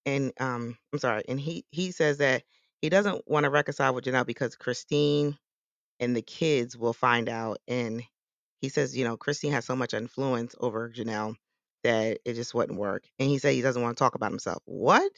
And 0.05 0.33
um, 0.39 0.77
I'm 0.93 0.99
sorry, 0.99 1.23
and 1.27 1.39
he 1.39 1.65
he 1.71 1.91
says 1.91 2.17
that 2.19 2.43
he 2.81 2.89
doesn't 2.89 3.27
want 3.27 3.43
to 3.45 3.49
reconcile 3.49 3.93
with 3.93 4.05
Janelle 4.05 4.25
because 4.25 4.55
Christine 4.55 5.37
and 5.99 6.15
the 6.15 6.21
kids 6.23 6.77
will 6.77 6.93
find 6.93 7.29
out. 7.29 7.59
And 7.67 8.03
he 8.61 8.69
says, 8.69 8.95
you 8.95 9.05
know, 9.05 9.17
Christine 9.17 9.53
has 9.53 9.65
so 9.65 9.75
much 9.75 9.93
influence 9.93 10.55
over 10.59 10.89
Janelle 10.89 11.35
that 11.83 12.19
it 12.25 12.33
just 12.33 12.53
wouldn't 12.53 12.79
work. 12.79 13.03
And 13.19 13.29
he 13.29 13.37
said 13.37 13.53
he 13.53 13.61
doesn't 13.61 13.81
want 13.81 13.97
to 13.97 14.03
talk 14.03 14.15
about 14.15 14.31
himself. 14.31 14.61
What? 14.65 15.11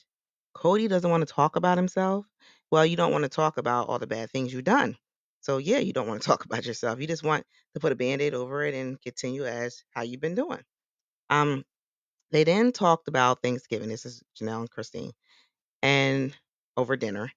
Kody 0.56 0.88
doesn't 0.90 1.10
want 1.10 1.28
to 1.28 1.34
talk 1.34 1.56
about 1.56 1.78
himself? 1.78 2.26
Well, 2.72 2.86
you 2.86 2.96
don't 2.96 3.12
want 3.12 3.24
to 3.24 3.30
talk 3.30 3.58
about 3.58 3.88
all 3.88 4.00
the 4.00 4.08
bad 4.08 4.30
things 4.30 4.54
you've 4.54 4.64
done. 4.64 4.98
So 5.42 5.58
yeah, 5.58 5.80
you 5.80 5.94
don't 5.94 6.08
want 6.08 6.22
to 6.22 6.28
talk 6.30 6.46
about 6.46 6.66
yourself. 6.66 7.00
You 7.00 7.08
just 7.08 7.24
want 7.24 7.46
to 7.74 7.80
put 7.80 7.92
a 7.92 7.96
band-aid 7.96 8.34
over 8.34 8.64
it 8.64 8.76
and 8.76 9.02
continue 9.02 9.46
as 9.46 9.84
how 9.92 10.04
you've 10.04 10.22
been 10.22 10.36
doing. 10.36 10.62
Um, 11.30 11.64
they 12.32 12.44
then 12.44 12.72
talked 12.72 13.08
about 13.08 13.42
Thanksgiving. 13.42 13.90
This 13.90 14.06
is 14.06 14.24
Janelle 14.40 14.62
and 14.62 14.70
Christine, 14.70 15.12
and 15.82 16.36
over 16.78 16.96
dinner, 16.96 17.32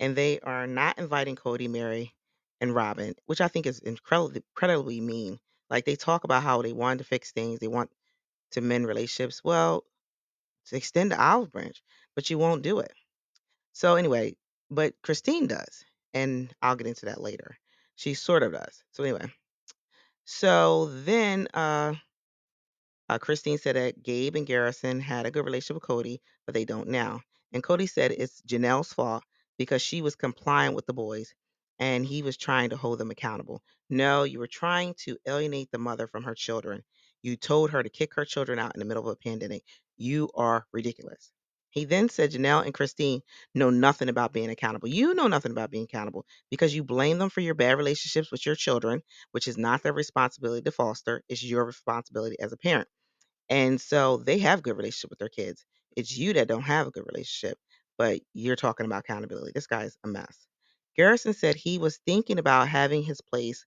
and 0.00 0.16
they 0.16 0.40
are 0.40 0.66
not 0.66 0.98
inviting 0.98 1.36
Kody, 1.36 1.68
Meri, 1.68 2.12
and 2.60 2.74
Robyn, 2.74 3.14
which 3.26 3.40
I 3.40 3.48
think 3.48 3.66
is 3.66 3.78
incredibly, 3.80 4.42
incredibly 4.56 5.00
mean. 5.00 5.38
Like 5.70 5.84
they 5.84 5.96
talk 5.96 6.24
about 6.24 6.42
how 6.42 6.62
they 6.62 6.72
want 6.72 6.98
to 6.98 7.04
fix 7.04 7.32
things, 7.32 7.60
they 7.60 7.68
want 7.68 7.90
to 8.52 8.60
mend 8.60 8.86
relationships. 8.86 9.42
Well, 9.44 9.84
to 10.66 10.76
extend 10.76 11.12
the 11.12 11.22
olive 11.22 11.52
branch, 11.52 11.82
but 12.14 12.28
you 12.28 12.38
won't 12.38 12.62
do 12.62 12.80
it. 12.80 12.92
So 13.72 13.96
anyway, 13.96 14.36
but 14.70 14.94
Christine 15.02 15.46
does, 15.46 15.84
and 16.12 16.52
I'll 16.60 16.76
get 16.76 16.86
into 16.86 17.06
that 17.06 17.20
later. 17.20 17.56
She 17.96 18.14
sort 18.14 18.42
of 18.42 18.52
does. 18.52 18.82
So 18.92 19.04
anyway, 19.04 19.32
so 20.24 20.86
then 20.86 21.48
uh 21.54 21.94
uh, 23.08 23.18
Christine 23.18 23.58
said 23.58 23.74
that 23.74 24.04
Gabe 24.04 24.36
and 24.36 24.46
Garrison 24.46 25.00
had 25.00 25.26
a 25.26 25.32
good 25.32 25.44
relationship 25.44 25.82
with 25.82 25.82
Kody, 25.82 26.20
but 26.46 26.54
they 26.54 26.64
don't 26.64 26.86
now. 26.86 27.22
And 27.52 27.60
Kody 27.60 27.90
said 27.90 28.12
it's 28.12 28.40
Janelle's 28.42 28.92
fault 28.92 29.24
because 29.58 29.82
she 29.82 30.00
was 30.00 30.14
compliant 30.14 30.76
with 30.76 30.86
the 30.86 30.92
boys 30.92 31.34
and 31.80 32.06
he 32.06 32.22
was 32.22 32.36
trying 32.36 32.70
to 32.70 32.76
hold 32.76 32.98
them 32.98 33.10
accountable. 33.10 33.62
No, 33.88 34.22
you 34.22 34.38
were 34.38 34.46
trying 34.46 34.94
to 35.04 35.16
alienate 35.26 35.70
the 35.72 35.78
mother 35.78 36.06
from 36.06 36.24
her 36.24 36.34
children. 36.34 36.84
You 37.22 37.36
told 37.36 37.70
her 37.70 37.82
to 37.82 37.88
kick 37.88 38.14
her 38.14 38.24
children 38.24 38.58
out 38.58 38.74
in 38.74 38.78
the 38.78 38.84
middle 38.84 39.08
of 39.08 39.12
a 39.12 39.28
pandemic. 39.28 39.64
You 39.96 40.30
are 40.34 40.66
ridiculous. 40.72 41.32
He 41.70 41.84
then 41.84 42.08
said 42.08 42.32
Janelle 42.32 42.64
and 42.64 42.74
Christine 42.74 43.22
know 43.54 43.70
nothing 43.70 44.08
about 44.08 44.32
being 44.32 44.50
accountable. 44.50 44.88
You 44.88 45.14
know 45.14 45.28
nothing 45.28 45.52
about 45.52 45.70
being 45.70 45.84
accountable 45.84 46.26
because 46.50 46.74
you 46.74 46.84
blame 46.84 47.18
them 47.18 47.30
for 47.30 47.40
your 47.40 47.54
bad 47.54 47.78
relationships 47.78 48.30
with 48.30 48.44
your 48.44 48.56
children, 48.56 49.02
which 49.32 49.48
is 49.48 49.56
not 49.56 49.82
their 49.82 49.92
responsibility 49.92 50.62
to 50.62 50.72
foster. 50.72 51.22
It's 51.28 51.44
your 51.44 51.64
responsibility 51.64 52.36
as 52.40 52.52
a 52.52 52.56
parent. 52.56 52.88
And 53.48 53.80
so 53.80 54.18
they 54.18 54.38
have 54.38 54.62
good 54.62 54.76
relationship 54.76 55.10
with 55.10 55.20
their 55.20 55.28
kids. 55.28 55.64
It's 55.96 56.16
you 56.16 56.32
that 56.34 56.48
don't 56.48 56.62
have 56.62 56.88
a 56.88 56.90
good 56.90 57.06
relationship, 57.06 57.58
but 57.98 58.20
you're 58.34 58.56
talking 58.56 58.86
about 58.86 59.00
accountability. 59.00 59.52
This 59.54 59.66
guy's 59.68 59.96
a 60.04 60.08
mess. 60.08 60.49
Garrison 60.96 61.34
said 61.34 61.56
he 61.56 61.78
was 61.78 61.98
thinking 62.06 62.38
about 62.38 62.68
having 62.68 63.02
his 63.04 63.20
place 63.22 63.64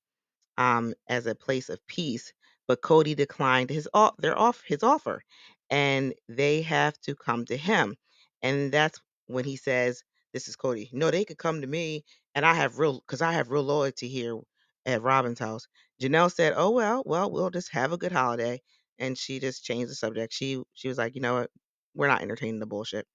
um, 0.58 0.96
as 1.10 1.28
a 1.28 1.36
place 1.36 1.70
of 1.70 1.86
peace, 1.88 2.34
but 2.68 2.82
Kody 2.84 3.16
declined 3.18 3.72
his 3.72 3.90
o- 3.96 4.14
their 4.20 4.40
off 4.40 4.64
his 4.68 4.84
offer, 4.84 5.24
and 5.72 6.16
they 6.30 6.64
have 6.64 7.00
to 7.04 7.16
come 7.16 7.46
to 7.48 7.58
him. 7.58 7.98
And 8.44 8.74
that's 8.74 9.02
when 9.28 9.46
he 9.46 9.58
says, 9.58 10.04
"This 10.34 10.50
is 10.50 10.58
Kody. 10.58 10.90
No, 10.94 11.12
they 11.12 11.26
could 11.26 11.40
come 11.40 11.62
to 11.62 11.68
me, 11.68 12.06
and 12.36 12.46
I 12.48 12.56
have 12.56 12.80
real 12.80 13.02
because 13.02 13.24
I 13.24 13.34
have 13.34 13.52
real 13.52 13.64
loyalty 13.64 14.10
here 14.10 14.40
at 14.88 15.04
Robyn's 15.04 15.40
house." 15.40 15.68
Janelle 16.02 16.34
said, 16.34 16.54
"Oh 16.58 16.72
well, 16.72 17.04
well 17.08 17.32
we'll 17.32 17.52
just 17.52 17.72
have 17.74 17.94
a 17.94 18.00
good 18.00 18.14
holiday," 18.14 18.62
and 19.00 19.18
she 19.20 19.42
just 19.42 19.66
changed 19.66 19.92
the 19.92 19.96
subject. 19.96 20.34
She 20.34 20.64
she 20.76 20.90
was 20.90 21.00
like, 21.00 21.16
"You 21.16 21.22
know 21.24 21.36
what? 21.36 21.52
We're 21.96 22.10
not 22.10 22.24
entertaining 22.24 22.62
the 22.62 22.68
bullshit." 22.68 23.08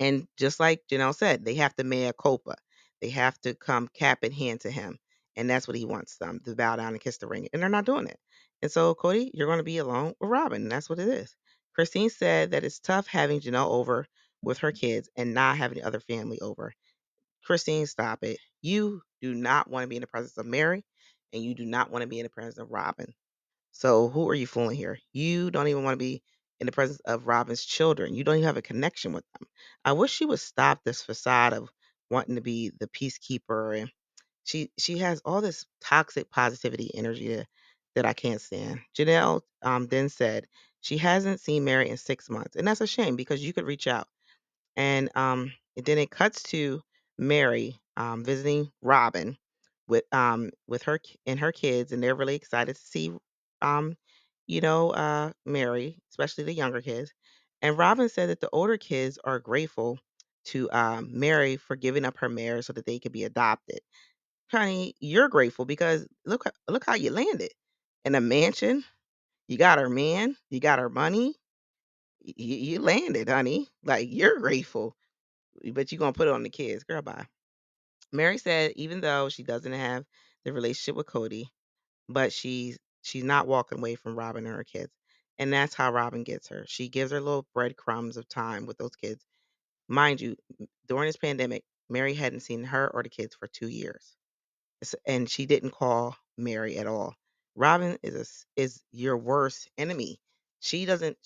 And 0.00 0.26
just 0.38 0.60
like 0.60 0.82
Janelle 0.90 1.14
said, 1.16 1.44
they 1.44 1.54
have 1.56 1.74
to 1.76 1.84
mea 1.84 2.12
culpa. 2.20 2.56
They 3.00 3.10
have 3.10 3.38
to 3.42 3.54
come 3.54 3.88
cap 3.88 4.24
in 4.24 4.32
hand 4.32 4.62
to 4.62 4.70
him. 4.70 4.98
And 5.36 5.48
that's 5.48 5.68
what 5.68 5.76
he 5.76 5.84
wants 5.84 6.16
them 6.18 6.40
to 6.44 6.54
bow 6.56 6.76
down 6.76 6.92
and 6.92 7.00
kiss 7.00 7.18
the 7.18 7.26
ring. 7.28 7.48
And 7.52 7.62
they're 7.62 7.68
not 7.68 7.86
doing 7.86 8.06
it. 8.06 8.18
And 8.62 8.70
so, 8.70 8.94
Kody, 8.94 9.30
you're 9.32 9.46
going 9.46 9.58
to 9.58 9.64
be 9.64 9.78
alone 9.78 10.14
with 10.20 10.30
Robyn. 10.30 10.62
And 10.62 10.72
that's 10.72 10.90
what 10.90 10.98
it 10.98 11.08
is. 11.08 11.34
Christine 11.74 12.10
said 12.10 12.50
that 12.50 12.64
it's 12.64 12.80
tough 12.80 13.06
having 13.06 13.40
Janelle 13.40 13.70
over 13.70 14.06
with 14.42 14.58
her 14.58 14.72
kids 14.72 15.08
and 15.16 15.34
not 15.34 15.56
having 15.56 15.78
the 15.78 15.86
other 15.86 16.00
family 16.00 16.40
over. 16.40 16.72
Christine, 17.44 17.86
stop 17.86 18.22
it. 18.22 18.38
You 18.60 19.02
do 19.22 19.34
not 19.34 19.70
want 19.70 19.84
to 19.84 19.88
be 19.88 19.96
in 19.96 20.02
the 20.02 20.06
presence 20.06 20.36
of 20.36 20.46
Meri, 20.46 20.84
and 21.32 21.42
you 21.42 21.54
do 21.54 21.64
not 21.64 21.90
want 21.90 22.02
to 22.02 22.08
be 22.08 22.18
in 22.18 22.24
the 22.24 22.30
presence 22.30 22.58
of 22.58 22.70
Robyn. 22.70 23.14
So 23.72 24.08
who 24.08 24.28
are 24.28 24.34
you 24.34 24.46
fooling 24.46 24.76
here? 24.76 24.98
You 25.12 25.50
don't 25.50 25.68
even 25.68 25.84
want 25.84 25.94
to 25.94 26.04
be 26.04 26.22
in 26.58 26.66
the 26.66 26.72
presence 26.72 27.00
of 27.00 27.26
Robyn's 27.26 27.64
children. 27.64 28.14
You 28.14 28.24
don't 28.24 28.36
even 28.36 28.46
have 28.46 28.56
a 28.56 28.62
connection 28.62 29.12
with 29.12 29.24
them. 29.32 29.48
I 29.84 29.92
wish 29.92 30.12
she 30.12 30.26
would 30.26 30.40
stop 30.40 30.80
this 30.84 31.02
facade 31.02 31.52
of 31.52 31.70
wanting 32.10 32.36
to 32.36 32.42
be 32.42 32.72
the 32.80 32.88
peacekeeper 32.88 33.78
and 33.80 33.90
she 34.44 34.70
she 34.78 34.98
has 34.98 35.20
all 35.24 35.40
this 35.40 35.66
toxic 35.82 36.30
positivity 36.30 36.90
energy 36.94 37.28
that, 37.36 37.46
I 38.06 38.14
can't 38.14 38.40
stand. 38.40 38.80
Janelle 38.98 39.42
um, 39.62 39.86
then 39.88 40.08
said 40.08 40.46
she 40.80 40.98
hasn't 40.98 41.40
seen 41.40 41.64
Meri 41.64 41.88
in 41.90 41.96
six 41.98 42.30
months, 42.30 42.56
and 42.56 42.66
that's 42.66 42.80
a 42.80 42.86
shame 42.86 43.16
because 43.16 43.44
you 43.44 43.52
could 43.52 43.66
reach 43.66 43.86
out. 43.86 44.08
And 44.76 45.10
um, 45.16 45.52
and 45.76 45.86
then 45.86 45.98
it 45.98 46.10
cuts 46.10 46.42
to 46.44 46.82
Meri 47.18 47.76
um, 47.96 48.24
visiting 48.24 48.70
Robyn 48.82 49.36
with 49.88 50.04
um 50.12 50.50
with 50.68 50.84
her 50.84 51.00
and 51.26 51.40
her 51.40 51.52
kids, 51.52 51.92
and 51.92 52.02
they're 52.02 52.14
really 52.16 52.36
excited 52.36 52.76
to 52.76 52.82
see 52.82 53.12
um 53.62 53.96
you 54.46 54.60
know 54.60 54.90
uh 54.90 55.32
Meri, 55.46 55.98
especially 56.10 56.44
the 56.44 56.54
younger 56.54 56.82
kids. 56.82 57.12
And 57.62 57.78
Robyn 57.78 58.08
said 58.10 58.30
that 58.30 58.40
the 58.40 58.50
older 58.52 58.78
kids 58.78 59.18
are 59.24 59.40
grateful 59.40 59.98
to 60.46 60.70
um, 60.72 61.10
Meri 61.18 61.56
for 61.56 61.76
giving 61.76 62.04
up 62.04 62.18
her 62.18 62.28
marriage 62.28 62.66
so 62.66 62.72
that 62.74 62.86
they 62.86 62.98
could 62.98 63.12
be 63.12 63.24
adopted. 63.24 63.80
Honey, 64.50 64.94
you're 65.00 65.28
grateful 65.28 65.64
because 65.66 66.06
look 66.26 66.44
look 66.68 66.84
how 66.86 66.94
you 66.94 67.10
landed 67.10 67.52
in 68.04 68.14
a 68.14 68.20
mansion. 68.20 68.84
You 69.48 69.58
got 69.58 69.78
her 69.78 69.88
man, 69.90 70.36
you 70.50 70.60
got 70.60 70.78
her 70.80 70.90
money. 70.90 71.36
y- 72.24 72.34
y- 72.38 72.44
You 72.44 72.80
landed, 72.80 73.28
honey. 73.28 73.68
Like 73.84 74.08
you're 74.12 74.38
grateful, 74.40 74.96
but 75.72 75.92
you're 75.92 75.98
gonna 75.98 76.12
put 76.14 76.28
it 76.28 76.34
on 76.34 76.42
the 76.44 76.50
kids. 76.50 76.84
Girl, 76.84 77.02
bye. 77.02 77.26
Meri 78.12 78.38
said 78.38 78.72
even 78.76 79.00
though 79.00 79.28
she 79.28 79.42
doesn't 79.42 79.72
have 79.72 80.04
the 80.44 80.52
relationship 80.52 80.96
with 80.96 81.06
Kody, 81.06 81.46
but 82.08 82.32
she's 82.32 82.78
she's 83.02 83.24
not 83.24 83.46
walking 83.48 83.78
away 83.78 83.96
from 83.96 84.16
Robyn 84.16 84.46
and 84.46 84.56
her 84.56 84.64
kids. 84.64 84.92
And 85.38 85.52
that's 85.52 85.74
how 85.74 85.92
Robyn 85.92 86.24
gets 86.24 86.48
her. 86.48 86.64
She 86.68 86.88
gives 86.88 87.12
her 87.12 87.20
little 87.20 87.46
breadcrumbs 87.54 88.16
of 88.18 88.28
time 88.28 88.66
with 88.66 88.78
those 88.78 88.96
kids. 88.96 89.24
Mind 89.90 90.20
you, 90.20 90.36
during 90.86 91.08
this 91.08 91.16
pandemic, 91.16 91.64
Meri 91.88 92.14
hadn't 92.14 92.40
seen 92.40 92.62
her 92.64 92.88
or 92.88 93.02
the 93.02 93.08
kids 93.08 93.34
for 93.34 93.48
two 93.48 93.68
years. 93.68 94.16
And 95.04 95.28
she 95.28 95.46
didn't 95.46 95.72
call 95.72 96.16
Meri 96.38 96.78
at 96.78 96.86
all. 96.86 97.16
Robyn 97.56 97.98
is 98.04 98.46
is 98.56 98.80
your 98.92 99.16
worst 99.16 99.68
enemy. 99.76 100.20
she 100.60 100.86
doesn't. 100.86 101.18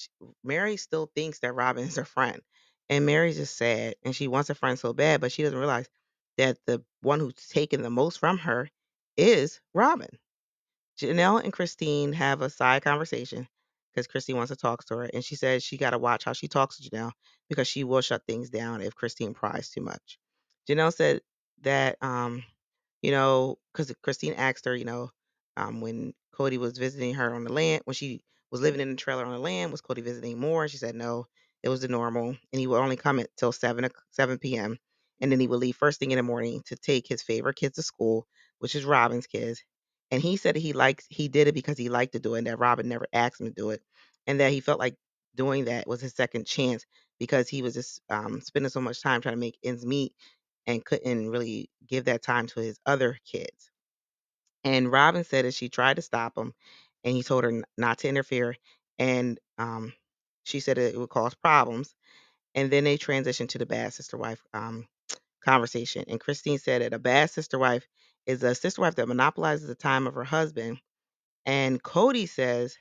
Meri 0.43 0.79
still 0.79 1.11
thinks 1.15 1.41
that 1.41 1.55
Robyn 1.55 1.85
is 1.85 1.97
her 1.97 2.07
friend, 2.07 2.41
and 2.89 3.05
Meri's 3.07 3.37
just 3.37 3.57
sad, 3.57 3.97
and 4.03 4.17
she 4.17 4.29
wants 4.29 4.51
a 4.51 4.55
friend 4.55 4.79
so 4.79 4.95
bad, 4.95 5.21
but 5.21 5.31
she 5.31 5.43
doesn't 5.43 5.59
realize 5.59 5.89
that 6.39 6.59
the 6.67 6.83
one 7.03 7.21
who's 7.21 7.35
taken 7.35 7.83
the 7.83 7.91
most 7.91 8.19
from 8.19 8.39
her 8.39 8.71
is 9.17 9.61
Robyn. 9.75 10.19
Janelle 10.99 11.45
and 11.45 11.53
Christine 11.53 12.15
have 12.15 12.41
a 12.41 12.51
side 12.51 12.83
conversation 12.83 13.47
because 13.95 14.07
Christine 14.07 14.37
wants 14.37 14.51
to 14.51 14.57
talk 14.57 14.85
to 14.87 14.97
her, 14.97 15.11
and 15.15 15.25
she 15.25 15.37
says 15.37 15.63
she 15.63 15.77
got 15.77 15.91
to 15.91 15.99
watch 15.99 16.25
how 16.25 16.33
she 16.33 16.49
talks 16.49 16.79
to 16.79 16.91
Janelle 16.91 17.13
because 17.49 17.69
she 17.69 17.85
will 17.85 18.01
shut 18.01 18.23
things 18.27 18.51
down 18.51 18.83
if 18.83 18.95
Christine 18.95 19.35
pries 19.35 19.71
too 19.71 19.83
much. 19.83 20.19
Janelle 20.69 20.95
said 20.95 21.21
that, 21.63 21.97
um, 22.03 22.43
you 23.03 23.11
know, 23.13 23.59
because 23.73 23.93
Christine 24.03 24.35
asked 24.35 24.65
her, 24.65 24.75
you 24.75 24.85
know, 24.85 25.11
um, 25.57 25.81
when 25.81 26.15
Kody 26.35 26.59
was 26.59 26.79
visiting 26.79 27.15
her 27.15 27.35
on 27.35 27.45
the 27.45 27.53
land, 27.53 27.83
when 27.85 27.95
she 27.95 28.23
was 28.51 28.61
living 28.61 28.81
in 28.81 28.91
the 28.91 28.97
trailer 28.97 29.25
on 29.25 29.33
the 29.33 29.39
land, 29.39 29.73
was 29.73 29.83
Kody 29.83 30.03
visiting 30.03 30.39
more? 30.39 30.69
She 30.69 30.79
said 30.79 30.95
no, 30.95 31.27
it 31.63 31.69
was 31.69 31.81
the 31.83 31.89
normal, 31.89 32.29
and 32.29 32.61
he 32.61 32.67
would 32.67 32.81
only 32.81 32.97
come 32.97 33.19
until 33.19 33.53
seven 33.53 33.89
seven 34.11 34.39
p.m. 34.39 34.79
and 35.21 35.31
then 35.31 35.41
he 35.41 35.47
would 35.47 35.61
leave 35.61 35.77
first 35.77 36.01
thing 36.01 36.11
in 36.11 36.17
the 36.17 36.23
morning 36.23 36.63
to 36.67 36.77
take 36.77 37.07
his 37.09 37.23
favorite 37.23 37.57
kids 37.57 37.77
to 37.77 37.83
school, 37.83 38.27
which 38.59 38.75
is 38.75 38.85
Robyn's 38.85 39.27
kids. 39.27 39.63
And 40.15 40.23
he 40.23 40.37
said 40.37 40.55
he 40.55 40.75
likes 40.75 41.07
he 41.11 41.27
did 41.27 41.49
it 41.49 41.55
because 41.57 41.77
he 41.77 41.89
liked 41.89 42.13
to 42.13 42.21
do 42.21 42.37
it, 42.37 42.39
and 42.39 42.47
that 42.47 42.61
Robyn 42.61 42.89
never 42.89 43.09
asked 43.13 43.41
him 43.41 43.49
to 43.49 43.53
do 43.53 43.71
it, 43.71 43.83
and 44.29 44.39
that 44.39 44.53
he 44.53 44.61
felt 44.61 44.79
like 44.79 44.95
doing 45.35 45.65
that 45.65 45.89
was 45.89 46.01
his 46.01 46.15
second 46.15 46.47
chance 46.47 46.87
because 47.19 47.49
he 47.49 47.63
was 47.63 47.75
just 47.75 48.01
um, 48.11 48.41
spending 48.41 48.71
so 48.71 48.81
much 48.81 49.03
time 49.03 49.21
trying 49.21 49.35
to 49.35 49.41
make 49.41 49.59
ends 49.65 49.85
meet 49.85 50.13
and 50.69 50.85
couldn't 50.85 51.31
really 51.31 51.69
give 51.89 52.05
that 52.05 52.23
time 52.23 52.47
to 52.47 52.61
his 52.61 52.79
other 52.87 53.19
kids. 53.27 53.73
And 54.63 54.93
Robyn 54.93 55.25
said 55.25 55.47
that 55.47 55.55
she 55.55 55.69
tried 55.69 55.97
to 55.97 56.03
stop 56.03 56.39
him, 56.39 56.55
and 57.03 57.17
he 57.17 57.25
told 57.25 57.43
her 57.43 57.65
not 57.77 57.99
to 57.99 58.09
interfere, 58.09 58.55
and 59.01 59.41
um, 59.59 59.95
she 60.45 60.61
said 60.61 60.79
it 60.79 60.97
would 60.97 61.11
cause 61.11 61.35
problems. 61.35 61.93
And 62.55 62.71
then 62.71 62.85
they 62.85 62.99
transitioned 62.99 63.49
to 63.49 63.59
the 63.59 63.67
bad 63.67 63.93
sister 63.95 64.17
wife 64.17 64.45
um, 64.55 64.87
conversation. 65.45 66.05
And 66.07 66.21
Christine 66.21 66.61
said 66.61 66.83
that 66.83 66.95
a 66.95 67.01
bad 67.01 67.31
sister 67.31 67.59
wife 67.59 67.89
is 68.27 68.43
a 68.43 68.55
sister 68.55 68.83
wife 68.83 68.97
that 68.97 69.09
monopolizes 69.09 69.67
the 69.69 69.75
time 69.75 70.07
of 70.07 70.15
her 70.15 70.25
husband. 70.25 70.79
And 71.47 71.83
Kody 71.83 72.29
says 72.29 72.77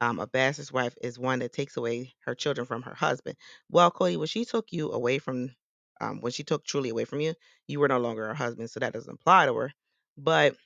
um, 0.00 0.18
a 0.18 0.26
bad 0.26 0.58
wife 0.72 0.96
is 1.02 1.18
one 1.18 1.40
that 1.40 1.52
takes 1.52 1.76
away 1.76 2.14
her 2.24 2.34
children 2.34 2.66
from 2.66 2.82
her 2.82 2.94
husband. 2.94 3.36
Well, 3.70 3.90
Kody, 3.90 4.16
when 4.16 4.28
she 4.28 4.44
took 4.44 4.72
you 4.72 4.92
away 4.92 5.18
from, 5.18 5.50
um, 6.00 6.20
when 6.20 6.32
she 6.32 6.44
took 6.44 6.64
Truely 6.64 6.90
away 6.90 7.04
from 7.04 7.20
you, 7.20 7.34
you 7.66 7.80
were 7.80 7.88
no 7.88 7.98
longer 7.98 8.26
her 8.26 8.34
husband, 8.34 8.70
so 8.70 8.80
that 8.80 8.92
doesn't 8.94 9.14
apply 9.20 9.46
to 9.46 9.54
her. 9.54 9.72
But 10.16 10.56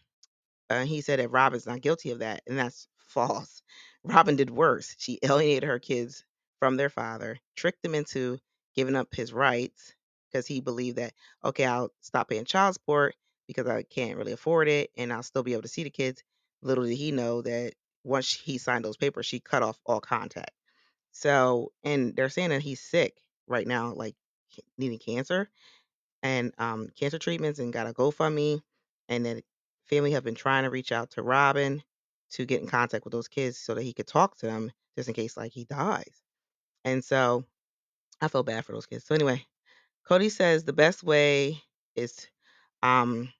uh, 0.70 0.84
he 0.84 1.00
said 1.00 1.18
that 1.18 1.30
Robyn's 1.30 1.66
not 1.66 1.80
guilty 1.80 2.10
of 2.10 2.20
that, 2.20 2.42
and 2.46 2.58
that's 2.58 2.88
false. 2.98 3.62
Robyn 4.04 4.36
did 4.36 4.50
worse. 4.50 4.94
She 4.98 5.18
alienated 5.22 5.64
her 5.68 5.78
kids 5.78 6.24
from 6.60 6.76
their 6.76 6.90
father, 6.90 7.38
tricked 7.56 7.82
them 7.82 7.94
into 7.94 8.38
giving 8.74 8.96
up 8.96 9.14
his 9.14 9.32
rights 9.32 9.94
because 10.30 10.46
he 10.46 10.60
believed 10.60 10.98
that, 10.98 11.12
okay, 11.44 11.64
I'll 11.64 11.90
stop 12.00 12.28
paying 12.28 12.44
child 12.44 12.74
support 12.74 13.14
because 13.46 13.66
I 13.66 13.82
can't 13.82 14.16
really 14.16 14.32
afford 14.32 14.68
it 14.68 14.90
and 14.96 15.12
I'll 15.12 15.22
still 15.22 15.42
be 15.42 15.52
able 15.52 15.62
to 15.62 15.68
see 15.68 15.84
the 15.84 15.90
kids. 15.90 16.22
Little 16.62 16.84
did 16.84 16.96
he 16.96 17.12
know 17.12 17.42
that 17.42 17.74
once 18.04 18.32
he 18.32 18.58
signed 18.58 18.84
those 18.84 18.96
papers, 18.96 19.26
she 19.26 19.40
cut 19.40 19.62
off 19.62 19.78
all 19.86 20.00
contact. 20.00 20.52
So, 21.12 21.72
and 21.84 22.14
they're 22.16 22.28
saying 22.28 22.50
that 22.50 22.62
he's 22.62 22.80
sick 22.80 23.14
right 23.46 23.66
now, 23.66 23.92
like 23.94 24.16
needing 24.78 24.98
cancer 24.98 25.48
and 26.22 26.52
um, 26.58 26.88
cancer 26.98 27.18
treatments 27.18 27.58
and 27.58 27.72
got 27.72 27.86
a 27.86 27.92
GoFundMe, 27.92 28.60
and 29.08 29.24
then 29.24 29.42
family 29.84 30.12
have 30.12 30.24
been 30.24 30.34
trying 30.34 30.64
to 30.64 30.70
reach 30.70 30.90
out 30.90 31.10
to 31.12 31.22
Robyn 31.22 31.82
to 32.32 32.46
get 32.46 32.62
in 32.62 32.66
contact 32.66 33.04
with 33.04 33.12
those 33.12 33.28
kids 33.28 33.58
so 33.58 33.74
that 33.74 33.82
he 33.82 33.92
could 33.92 34.06
talk 34.06 34.36
to 34.38 34.46
them 34.46 34.72
just 34.96 35.08
in 35.08 35.14
case 35.14 35.36
like 35.36 35.52
he 35.52 35.64
dies. 35.64 36.22
And 36.84 37.04
so 37.04 37.44
I 38.20 38.28
feel 38.28 38.42
bad 38.42 38.64
for 38.64 38.72
those 38.72 38.86
kids. 38.86 39.04
So 39.04 39.14
anyway, 39.14 39.44
Kody 40.08 40.30
says 40.30 40.64
the 40.64 40.72
best 40.72 41.02
way 41.02 41.62
is 41.94 42.26
um 42.84 43.32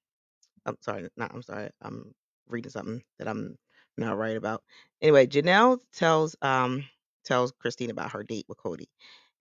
I'm 0.66 0.76
sorry, 0.80 1.08
not 1.16 1.32
I'm 1.34 1.42
sorry, 1.42 1.70
I'm 1.82 2.14
reading 2.48 2.70
something 2.70 3.02
that 3.18 3.28
I'm 3.28 3.56
not 3.98 4.16
right 4.18 4.36
about. 4.36 4.62
Anyway, 5.02 5.26
Janelle 5.26 5.78
tells 5.92 6.36
um 6.42 6.84
tells 7.24 7.52
Christine 7.52 7.90
about 7.90 8.12
her 8.12 8.22
date 8.24 8.46
with 8.48 8.58
Kody. 8.58 8.86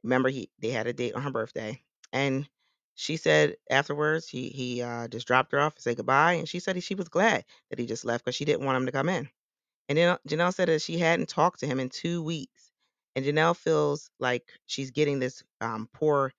Remember 0.04 0.30
he 0.30 0.50
they 0.60 0.70
had 0.72 0.88
a 0.88 0.94
date 0.94 1.16
on 1.16 1.24
her 1.24 1.32
birthday. 1.32 1.82
And 2.14 2.48
she 2.96 3.18
said 3.18 3.56
afterwards 3.70 4.28
he 4.28 4.50
he 4.50 4.82
uh, 4.82 5.08
just 5.08 5.28
dropped 5.28 5.52
her 5.54 5.60
off 5.60 5.76
and 5.76 5.84
said 5.84 5.98
goodbye. 5.98 6.34
And 6.34 6.50
she 6.50 6.60
said 6.60 6.82
she 6.84 6.96
was 6.96 7.10
glad 7.10 7.46
that 7.70 7.80
he 7.80 7.86
just 7.86 8.06
left 8.06 8.26
because 8.26 8.36
she 8.36 8.46
didn't 8.46 8.66
want 8.66 8.78
him 8.78 8.86
to 8.88 8.92
come 8.92 9.10
in. 9.10 9.30
And 9.90 9.98
then 9.98 10.18
Janelle 10.28 10.54
said 10.54 10.70
that 10.70 10.82
she 10.82 10.98
hadn't 10.98 11.30
talked 11.30 11.60
to 11.62 11.68
him 11.68 11.80
in 11.80 11.90
two 11.90 12.24
weeks. 12.24 12.72
And 13.16 13.26
Janelle 13.26 13.56
feels 13.56 14.10
like 14.20 14.44
she's 14.66 14.92
getting 14.92 15.20
this 15.20 15.44
um, 15.62 15.88
poor, 15.94 16.34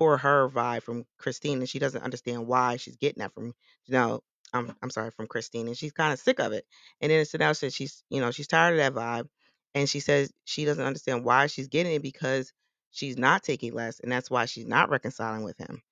poor 0.00 0.18
her 0.18 0.50
vibe 0.50 0.84
from 0.84 1.06
Christine, 1.18 1.60
and 1.60 1.70
she 1.70 1.80
doesn't 1.80 2.04
understand 2.04 2.48
why 2.48 2.78
she's 2.78 2.96
getting 2.96 3.20
that 3.22 3.34
from 3.34 3.54
Janelle. 3.90 4.22
I'm, 4.54 4.76
I'm 4.82 4.90
sorry, 4.90 5.12
from 5.12 5.28
Christine, 5.28 5.68
and 5.68 5.78
she's 5.78 5.92
kind 5.92 6.14
of 6.14 6.20
sick 6.20 6.40
of 6.40 6.54
it. 6.54 6.66
And 7.02 7.12
then 7.12 7.24
Janelle 7.26 7.56
says 7.56 7.76
she's, 7.76 8.04
you 8.10 8.22
know, 8.22 8.32
she's 8.32 8.48
tired 8.48 8.80
of 8.80 8.96
that 8.96 9.00
vibe, 9.00 9.28
and 9.76 9.90
she 9.90 10.00
says 10.00 10.32
she 10.46 10.66
doesn't 10.66 10.84
understand 10.86 11.24
why 11.24 11.48
she's 11.48 11.68
getting 11.68 11.94
it 11.94 12.02
because 12.02 12.52
she's 12.92 13.18
not 13.18 13.44
taking 13.44 13.74
less, 13.74 14.00
and 14.00 14.12
that's 14.12 14.30
why 14.32 14.46
she's 14.46 14.66
not 14.66 14.90
reconciling 14.90 15.44
with 15.44 15.58
him. 15.58 15.82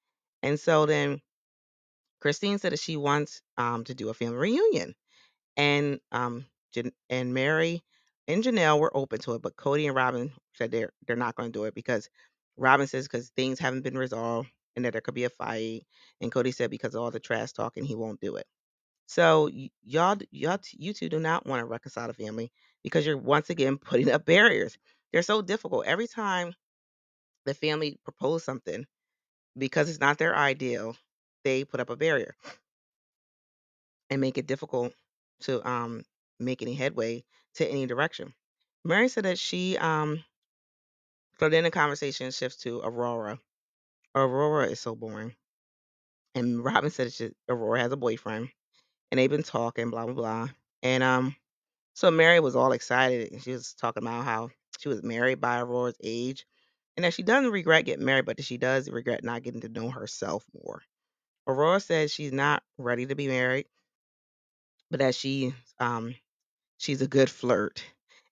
And 0.42 0.60
so 0.60 0.86
then 0.86 1.20
Christine 2.22 2.58
said 2.58 2.72
that 2.72 2.80
she 2.80 2.96
wants 2.98 3.42
um, 3.58 3.84
to 3.86 3.94
do 3.94 4.10
a 4.10 4.14
family 4.14 4.38
reunion 4.38 4.94
and 5.58 6.00
um 6.12 6.46
and 7.10 7.34
Meri 7.34 7.84
and 8.28 8.44
Janelle 8.44 8.80
were 8.80 8.96
open 8.96 9.20
to 9.20 9.34
it, 9.34 9.42
but 9.42 9.56
Kody 9.56 9.86
and 9.86 9.96
Robyn 9.96 10.32
said 10.54 10.72
they're 10.72 10.92
they're 11.06 11.16
not 11.16 11.36
going 11.36 11.52
to 11.52 11.58
do 11.58 11.66
it 11.66 11.76
because 11.76 12.10
Robyn 12.58 12.88
says 12.88 13.08
because 13.08 13.30
things 13.30 13.60
haven't 13.60 13.82
been 13.84 13.98
resolved 13.98 14.50
and 14.76 14.86
that 14.86 14.92
there 14.92 15.02
could 15.02 15.14
be 15.14 15.24
a 15.24 15.30
fight, 15.30 15.86
and 16.20 16.32
Kody 16.32 16.54
said 16.54 16.70
because 16.70 16.94
of 16.96 17.02
all 17.02 17.12
the 17.12 17.20
trash 17.20 17.52
talking 17.52 17.84
he 17.84 17.96
won't 17.96 18.20
do 18.20 18.36
it. 18.36 18.46
So 19.08 19.50
y- 19.54 19.70
y'all 19.84 20.18
y'all 20.32 20.58
you 20.72 20.94
two 20.94 21.10
do 21.10 21.20
not 21.20 21.46
want 21.46 21.60
to 21.60 21.66
reconcile 21.66 22.08
the 22.08 22.14
family 22.14 22.52
because 22.84 23.06
you're 23.06 23.18
once 23.18 23.50
again 23.50 23.78
putting 23.84 24.10
up 24.10 24.26
barriers. 24.26 24.78
They're 25.12 25.22
so 25.22 25.42
difficult 25.42 25.86
every 25.86 26.08
time 26.08 26.54
the 27.46 27.54
family 27.54 27.98
propose 28.04 28.44
something 28.44 28.86
because 29.58 29.90
it's 29.90 30.00
not 30.00 30.18
their 30.18 30.36
ideal. 30.36 30.96
They 31.44 31.64
put 31.64 31.80
up 31.80 31.90
a 31.90 31.96
barrier 31.96 32.34
and 34.10 34.20
make 34.20 34.38
it 34.38 34.46
difficult 34.46 34.92
to 35.40 35.66
um 35.68 36.04
make 36.38 36.62
any 36.62 36.74
headway 36.74 37.24
to 37.54 37.66
any 37.68 37.86
direction. 37.86 38.34
Meri 38.84 39.08
said 39.08 39.24
that 39.24 39.38
she 39.38 39.76
um 39.78 40.22
so 41.40 41.48
then 41.48 41.64
the 41.64 41.70
conversation 41.70 42.30
shifts 42.30 42.58
to 42.58 42.80
Aurora. 42.80 43.38
Aurora 44.14 44.66
is 44.66 44.80
so 44.80 44.94
boring. 44.94 45.34
And 46.34 46.64
Robyn 46.64 46.90
said 46.90 47.12
she, 47.12 47.30
Aurora 47.48 47.80
has 47.80 47.92
a 47.92 47.96
boyfriend 47.96 48.48
and 49.10 49.18
they've 49.18 49.30
been 49.30 49.42
talking, 49.42 49.90
blah 49.90 50.06
blah 50.06 50.14
blah. 50.14 50.48
And 50.82 51.02
um 51.02 51.36
so 51.94 52.10
Meri 52.10 52.40
was 52.40 52.56
all 52.56 52.72
excited 52.72 53.32
and 53.32 53.42
she 53.42 53.52
was 53.52 53.74
talking 53.74 54.02
about 54.02 54.24
how 54.24 54.50
she 54.78 54.88
was 54.88 55.02
married 55.02 55.40
by 55.40 55.60
Aurora's 55.60 55.96
age 56.02 56.46
and 56.96 57.04
that 57.04 57.14
she 57.14 57.22
doesn't 57.22 57.52
regret 57.52 57.84
getting 57.86 58.04
married, 58.04 58.26
but 58.26 58.42
she 58.42 58.58
does 58.58 58.90
regret 58.90 59.24
not 59.24 59.42
getting 59.42 59.62
to 59.62 59.68
know 59.68 59.90
herself 59.90 60.44
more. 60.64 60.82
Aurora 61.46 61.80
says 61.80 62.12
she's 62.12 62.32
not 62.32 62.62
ready 62.78 63.06
to 63.06 63.14
be 63.14 63.28
married, 63.28 63.66
but 64.90 65.00
that 65.00 65.14
she 65.14 65.54
um 65.80 66.14
she's 66.78 67.02
a 67.02 67.08
good 67.08 67.30
flirt. 67.30 67.84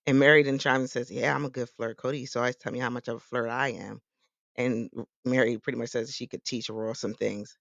And 0.07 0.19
Meri 0.19 0.43
then 0.43 0.59
chimes 0.59 0.81
and 0.81 0.91
says, 0.91 1.11
Yeah, 1.11 1.35
I'm 1.35 1.45
a 1.45 1.51
good 1.51 1.69
flirt. 1.71 1.97
Kody 1.97 2.21
used 2.21 2.33
to 2.33 2.39
always 2.39 2.57
tell 2.57 2.73
me 2.73 2.79
how 2.79 2.91
much 2.91 3.09
of 3.09 3.17
a 3.17 3.21
flirt 3.21 3.49
I 3.49 3.69
am. 3.69 4.01
And 4.57 4.89
Meri 5.25 5.59
pretty 5.59 5.79
much 5.79 5.89
says 5.91 6.15
she 6.15 6.27
could 6.27 6.45
teach 6.45 6.69
Aurora 6.69 6.95
some 6.95 7.15
things. 7.15 7.57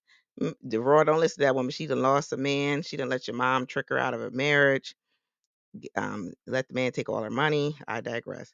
Aurora, 0.74 1.06
don't 1.06 1.20
listen 1.20 1.42
to 1.42 1.46
that 1.46 1.56
woman. 1.56 1.72
She 1.72 1.86
done 1.86 2.02
lost 2.02 2.32
a 2.34 2.38
man. 2.38 2.82
She 2.82 2.98
done 2.98 3.10
let 3.10 3.28
your 3.28 3.36
mom 3.36 3.66
trick 3.66 3.88
her 3.90 3.98
out 3.98 4.14
of 4.14 4.22
a 4.22 4.30
marriage. 4.30 4.96
Um, 5.96 6.32
let 6.46 6.68
the 6.68 6.74
man 6.74 6.92
take 6.92 7.08
all 7.08 7.22
her 7.22 7.30
money. 7.30 7.76
I 7.88 8.00
digress. 8.00 8.52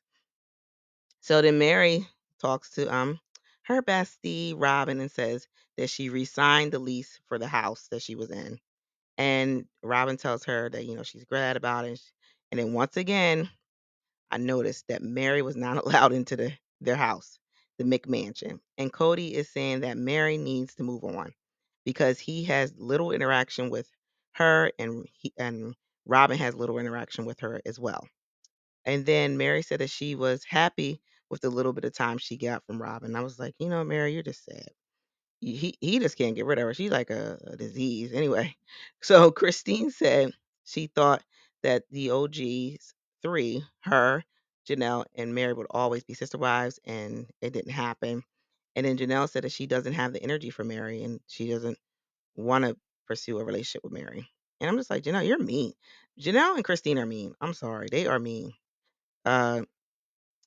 So 1.20 1.42
then 1.42 1.58
Meri 1.58 2.06
talks 2.40 2.70
to 2.72 2.92
um 2.94 3.20
her 3.64 3.82
bestie 3.82 4.54
Robyn 4.56 5.00
and 5.00 5.10
says 5.10 5.48
that 5.76 5.90
she 5.90 6.08
re-signed 6.10 6.72
the 6.72 6.80
lease 6.80 7.20
for 7.28 7.38
the 7.38 7.48
house 7.48 7.88
that 7.90 8.02
she 8.02 8.16
was 8.16 8.30
in. 8.30 8.58
And 9.18 9.66
Robyn 9.82 10.18
tells 10.18 10.44
her 10.44 10.70
that 10.70 10.84
you 10.86 10.96
know 10.96 11.04
she's 11.04 11.24
glad 11.24 11.56
about 11.56 11.86
it. 11.86 12.00
And 12.50 12.60
then 12.60 12.72
once 12.72 12.96
again, 12.96 13.50
I 14.32 14.38
noticed 14.38 14.88
that 14.88 15.02
Meri 15.02 15.42
was 15.42 15.56
not 15.56 15.78
allowed 15.86 16.12
into 16.12 16.36
the 16.36 16.52
their 16.80 16.96
house, 16.96 17.38
the 17.78 17.84
McMansion. 17.84 18.60
And 18.78 18.92
Kody 18.92 19.32
is 19.32 19.50
saying 19.50 19.80
that 19.82 19.98
Meri 19.98 20.38
needs 20.38 20.74
to 20.76 20.84
move 20.84 21.04
on 21.04 21.34
because 21.84 22.18
he 22.20 22.44
has 22.44 22.74
little 22.78 23.12
interaction 23.12 23.70
with 23.70 23.88
her 24.34 24.72
and 24.80 25.06
he 25.12 25.32
and 25.38 25.76
Robyn 26.06 26.38
has 26.38 26.54
little 26.56 26.78
interaction 26.78 27.26
with 27.26 27.40
her 27.40 27.62
as 27.66 27.78
well. 27.80 28.08
And 28.84 29.06
then 29.06 29.36
Meri 29.38 29.62
said 29.62 29.80
that 29.80 29.90
she 29.90 30.14
was 30.14 30.44
happy 30.44 31.00
with 31.30 31.40
the 31.42 31.50
little 31.50 31.72
bit 31.72 31.84
of 31.84 31.94
time 31.94 32.18
she 32.18 32.36
got 32.36 32.64
from 32.66 32.80
Robyn. 32.82 33.16
I 33.16 33.20
was 33.22 33.38
like, 33.38 33.54
you 33.58 33.68
know, 33.68 33.84
Meri, 33.84 34.12
you're 34.14 34.22
just 34.22 34.44
sad. 34.44 34.68
He 35.40 35.76
he 35.80 35.98
just 35.98 36.16
can't 36.16 36.36
get 36.36 36.46
rid 36.46 36.58
of 36.58 36.64
her. 36.64 36.74
She's 36.74 36.90
like 36.90 37.10
a, 37.10 37.38
a 37.46 37.56
disease. 37.56 38.12
Anyway, 38.14 38.56
so 39.02 39.30
Christine 39.38 39.90
said 39.90 40.32
she 40.64 40.86
thought 40.88 41.22
that 41.62 41.84
the 41.90 42.10
OGs 42.10 42.94
three, 43.22 43.64
her, 43.80 44.24
Janelle 44.68 45.04
and 45.14 45.34
Meri 45.34 45.52
would 45.54 45.66
always 45.70 46.04
be 46.04 46.14
sister 46.14 46.38
wives, 46.38 46.80
and 46.84 47.26
it 47.40 47.52
didn't 47.52 47.72
happen. 47.72 48.22
And 48.76 48.86
then 48.86 48.98
Janelle 48.98 49.28
said 49.30 49.44
that 49.44 49.52
she 49.52 49.66
doesn't 49.66 49.94
have 49.94 50.12
the 50.12 50.22
energy 50.22 50.50
for 50.50 50.64
Meri, 50.64 51.02
and 51.04 51.20
she 51.28 51.50
doesn't 51.50 51.78
want 52.36 52.64
to 52.64 52.76
pursue 53.06 53.38
a 53.38 53.44
relationship 53.44 53.84
with 53.84 53.92
Meri. 53.92 54.28
And 54.60 54.70
I'm 54.70 54.76
just 54.76 54.90
like, 54.90 55.04
Janelle, 55.04 55.26
you're 55.26 55.38
mean. 55.38 55.72
Janelle 56.20 56.56
and 56.56 56.64
Christine 56.64 56.98
are 56.98 57.06
mean. 57.06 57.34
I'm 57.40 57.54
sorry, 57.54 57.88
they 57.90 58.06
are 58.06 58.18
mean. 58.18 58.52
Uh, 59.24 59.62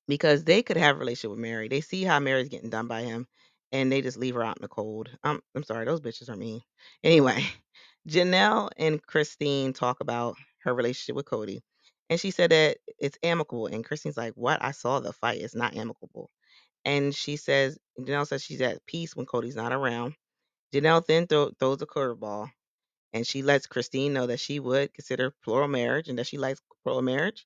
because 0.08 0.44
they 0.44 0.64
could 0.64 0.78
have 0.78 0.98
a 0.98 1.00
relationship 1.00 1.32
with 1.32 1.40
Meri. 1.40 1.68
They 1.68 1.82
see 1.82 2.04
how 2.04 2.20
Meri's 2.20 2.50
getting 2.50 2.70
done 2.70 2.88
by 2.88 3.04
him, 3.04 3.28
and 3.72 3.92
they 3.92 4.02
just 4.02 4.18
leave 4.18 4.36
her 4.36 4.44
out 4.44 4.58
in 4.58 4.62
the 4.62 4.68
cold. 4.68 5.10
I'm 5.24 5.42
I'm 5.56 5.64
sorry, 5.64 5.86
those 5.86 6.02
bitches 6.02 6.30
are 6.30 6.36
mean. 6.38 6.62
Anyway, 7.04 7.44
Janelle 8.10 8.70
and 8.78 9.06
Christine 9.06 9.74
talk 9.74 10.00
about 10.02 10.36
her 10.64 10.74
relationship 10.74 11.16
with 11.16 11.26
Kody, 11.26 11.62
and 12.10 12.20
she 12.20 12.32
said 12.32 12.52
that 12.52 12.78
it's 13.00 13.18
amicable. 13.24 13.68
And 13.68 13.86
Christine's 13.86 14.18
like, 14.18 14.34
"What? 14.36 14.64
I 14.64 14.72
saw 14.72 15.00
the 15.00 15.14
fight. 15.14 15.42
It's 15.42 15.56
not 15.56 15.76
amicable." 15.76 16.30
And 16.86 17.14
she 17.16 17.38
says, 17.38 17.78
Janelle 18.00 18.28
says 18.28 18.44
she's 18.44 18.62
at 18.62 18.86
peace 18.86 19.16
when 19.16 19.26
Kody's 19.26 19.56
not 19.56 19.74
around. 19.74 20.16
Janelle 20.74 21.06
then 21.06 21.28
throw, 21.28 21.52
throws 21.60 21.82
a 21.82 21.86
curveball, 21.88 22.50
and 23.14 23.28
she 23.28 23.42
lets 23.44 23.68
Christine 23.68 24.14
know 24.14 24.28
that 24.28 24.40
she 24.40 24.60
would 24.60 24.94
consider 24.94 25.34
plural 25.44 25.68
marriage 25.68 26.10
and 26.10 26.20
that 26.20 26.28
she 26.28 26.38
likes 26.38 26.62
plural 26.84 27.02
marriage. 27.02 27.46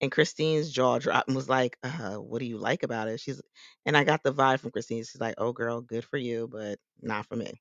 And 0.00 0.12
Christine's 0.12 0.72
jaw 0.72 0.98
dropped 0.98 1.28
and 1.28 1.36
was 1.36 1.48
like, 1.48 1.78
uh, 1.84 2.16
what 2.16 2.40
do 2.40 2.46
you 2.46 2.58
like 2.58 2.84
about 2.84 3.08
it? 3.08 3.20
She's 3.20 3.42
and 3.86 3.96
I 3.96 4.04
got 4.04 4.22
the 4.24 4.32
vibe 4.34 4.60
from 4.60 4.72
Christine. 4.72 5.00
She's 5.04 5.20
like, 5.20 5.36
oh 5.38 5.52
girl, 5.52 5.80
good 5.82 6.04
for 6.04 6.18
you, 6.18 6.48
but 6.52 6.78
not 7.02 7.26
for 7.26 7.36
me. 7.36 7.60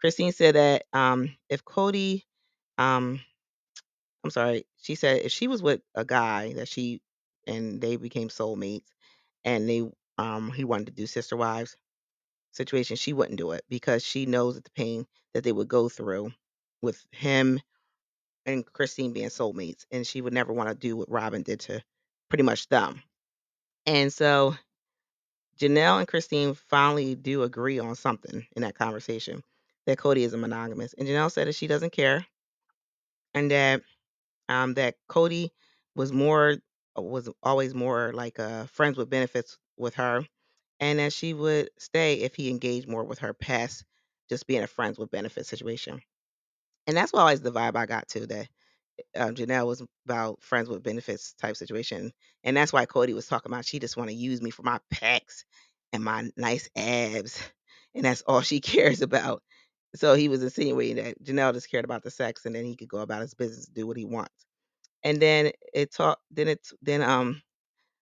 Christine 0.00 0.32
said 0.32 0.56
that 0.56 0.84
um 0.92 1.36
if 1.50 1.64
Kody 1.64 2.24
um 2.78 3.20
I'm 4.24 4.30
sorry, 4.30 4.66
she 4.80 4.94
said 4.94 5.22
if 5.22 5.32
she 5.32 5.48
was 5.48 5.62
with 5.62 5.80
a 5.94 6.04
guy 6.04 6.52
that 6.54 6.68
she 6.68 7.00
and 7.46 7.80
they 7.80 7.96
became 7.96 8.28
soulmates 8.28 8.86
and 9.44 9.68
they 9.68 9.90
um 10.18 10.52
he 10.52 10.64
wanted 10.64 10.86
to 10.86 10.92
do 10.92 11.06
sister 11.06 11.36
wives 11.36 11.76
situation, 12.52 12.96
she 12.96 13.12
wouldn't 13.12 13.38
do 13.38 13.52
it 13.52 13.64
because 13.68 14.04
she 14.04 14.26
knows 14.26 14.54
that 14.54 14.64
the 14.64 14.70
pain 14.70 15.06
that 15.34 15.44
they 15.44 15.52
would 15.52 15.68
go 15.68 15.88
through 15.88 16.32
with 16.82 17.04
him 17.10 17.60
and 18.46 18.66
Christine 18.66 19.12
being 19.12 19.28
soulmates, 19.28 19.84
and 19.90 20.06
she 20.06 20.20
would 20.20 20.32
never 20.32 20.52
want 20.52 20.68
to 20.68 20.74
do 20.74 20.96
what 20.96 21.10
Robyn 21.10 21.42
did 21.42 21.60
to 21.60 21.82
pretty 22.28 22.42
much 22.42 22.68
them. 22.68 23.02
And 23.86 24.12
so 24.12 24.56
Janelle 25.58 25.98
and 25.98 26.08
Christine 26.08 26.54
finally 26.54 27.14
do 27.14 27.42
agree 27.42 27.78
on 27.78 27.94
something 27.94 28.46
in 28.56 28.62
that 28.62 28.74
conversation 28.76 29.42
that 29.86 29.98
Kody 29.98 30.24
is 30.24 30.34
a 30.34 30.36
monogamous. 30.36 30.94
And 30.94 31.06
Janelle 31.06 31.30
said 31.30 31.46
that 31.46 31.54
she 31.54 31.66
doesn't 31.66 31.92
care 31.92 32.26
and 33.34 33.50
that 33.50 33.82
um 34.48 34.74
that 34.74 34.96
Kody 35.08 35.50
was 35.94 36.12
more 36.12 36.56
was 36.96 37.28
always 37.42 37.74
more 37.74 38.12
like 38.12 38.38
uh 38.38 38.66
friends 38.66 38.96
with 38.96 39.10
benefits 39.10 39.58
with 39.76 39.94
her 39.94 40.26
and 40.80 40.98
that 40.98 41.12
she 41.12 41.34
would 41.34 41.70
stay 41.78 42.16
if 42.20 42.34
he 42.34 42.50
engaged 42.50 42.88
more 42.88 43.04
with 43.04 43.20
her 43.20 43.34
past 43.34 43.84
just 44.28 44.46
being 44.46 44.62
a 44.62 44.66
friends 44.68 44.98
with 44.98 45.10
benefits 45.10 45.48
situation. 45.48 46.02
And 46.86 46.96
that's 46.96 47.14
always 47.14 47.40
the 47.40 47.52
vibe 47.52 47.76
I 47.76 47.86
got 47.86 48.08
too 48.08 48.26
that 48.26 48.48
uh, 49.16 49.28
Janelle 49.28 49.66
was 49.66 49.82
about 50.06 50.42
friends 50.42 50.68
with 50.68 50.82
benefits 50.82 51.34
type 51.34 51.56
situation, 51.56 52.12
and 52.44 52.56
that's 52.56 52.72
why 52.72 52.86
Kody 52.86 53.14
was 53.14 53.26
talking 53.28 53.52
about 53.52 53.66
she 53.66 53.78
just 53.80 53.96
want 53.96 54.10
to 54.10 54.16
use 54.16 54.42
me 54.42 54.50
for 54.50 54.62
my 54.62 54.80
pecs 54.92 55.44
and 55.92 56.04
my 56.04 56.30
nice 56.36 56.68
abs, 56.76 57.40
and 57.94 58.04
that's 58.04 58.22
all 58.22 58.42
she 58.42 58.60
cares 58.62 59.02
about. 59.02 59.42
So 59.94 60.14
he 60.14 60.28
was 60.28 60.42
insinuating 60.42 60.96
that 61.04 61.22
Janelle 61.22 61.52
just 61.52 61.70
cared 61.70 61.84
about 61.84 62.02
the 62.02 62.10
sex, 62.10 62.46
and 62.46 62.54
then 62.54 62.64
he 62.64 62.76
could 62.76 62.88
go 62.88 62.98
about 62.98 63.20
his 63.22 63.34
business, 63.34 63.66
do 63.66 63.86
what 63.86 63.96
he 63.96 64.04
wants. 64.04 64.46
And 65.04 65.20
then 65.20 65.52
it 65.74 65.92
talked. 65.92 66.22
then 66.30 66.48
it, 66.48 66.66
then 66.82 67.02
um, 67.02 67.42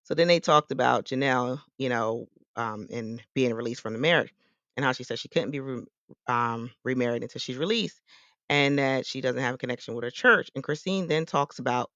so 0.05 0.15
then 0.15 0.29
they 0.29 0.41
talked 0.41 0.73
about 0.73 1.07
Janelle, 1.07 1.61
you 1.79 1.89
know, 1.89 2.27
um, 2.57 2.87
and 2.93 3.23
being 3.35 3.55
released 3.55 3.81
from 3.81 3.93
the 3.93 3.99
marriage, 3.99 4.33
and 4.77 4.85
how 4.85 4.93
she 4.93 5.05
said 5.05 5.19
she 5.19 5.29
couldn't 5.29 5.51
be 5.53 5.61
re- 5.61 5.85
um, 6.27 6.71
remarried 6.85 7.23
until 7.23 7.41
she's 7.41 7.57
released, 7.57 8.01
and 8.49 8.79
that 8.79 9.07
she 9.07 9.21
doesn't 9.21 9.43
have 9.43 9.55
a 9.55 9.59
connection 9.59 9.95
with 9.95 10.05
her 10.05 10.11
church. 10.11 10.51
And 10.55 10.65
Christine 10.65 11.09
then 11.09 11.27
talks 11.27 11.59
about 11.59 11.91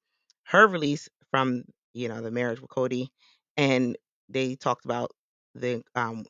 her 0.45 0.67
release 0.67 1.09
from, 1.31 1.65
you 1.93 2.09
know, 2.09 2.21
the 2.21 2.31
marriage 2.31 2.61
with 2.61 2.71
Kody, 2.71 3.09
and 3.57 3.97
they 4.29 4.57
talked 4.57 4.85
about 4.85 5.11
the 5.55 5.83
um, 5.95 6.25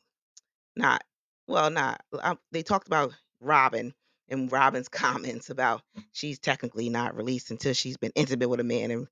not 0.75 1.03
well, 1.47 1.69
not 1.69 2.01
um, 2.23 2.39
they 2.51 2.63
talked 2.63 2.87
about 2.87 3.13
Robyn 3.41 3.93
and 4.29 4.51
Robyn's 4.51 4.89
comments 4.89 5.49
about 5.49 5.81
she's 6.11 6.39
technically 6.39 6.89
not 6.89 7.15
released 7.15 7.51
until 7.51 7.73
she's 7.73 7.97
been 7.97 8.11
intimate 8.15 8.49
with 8.49 8.59
a 8.59 8.63
man 8.65 8.91
and 8.91 9.07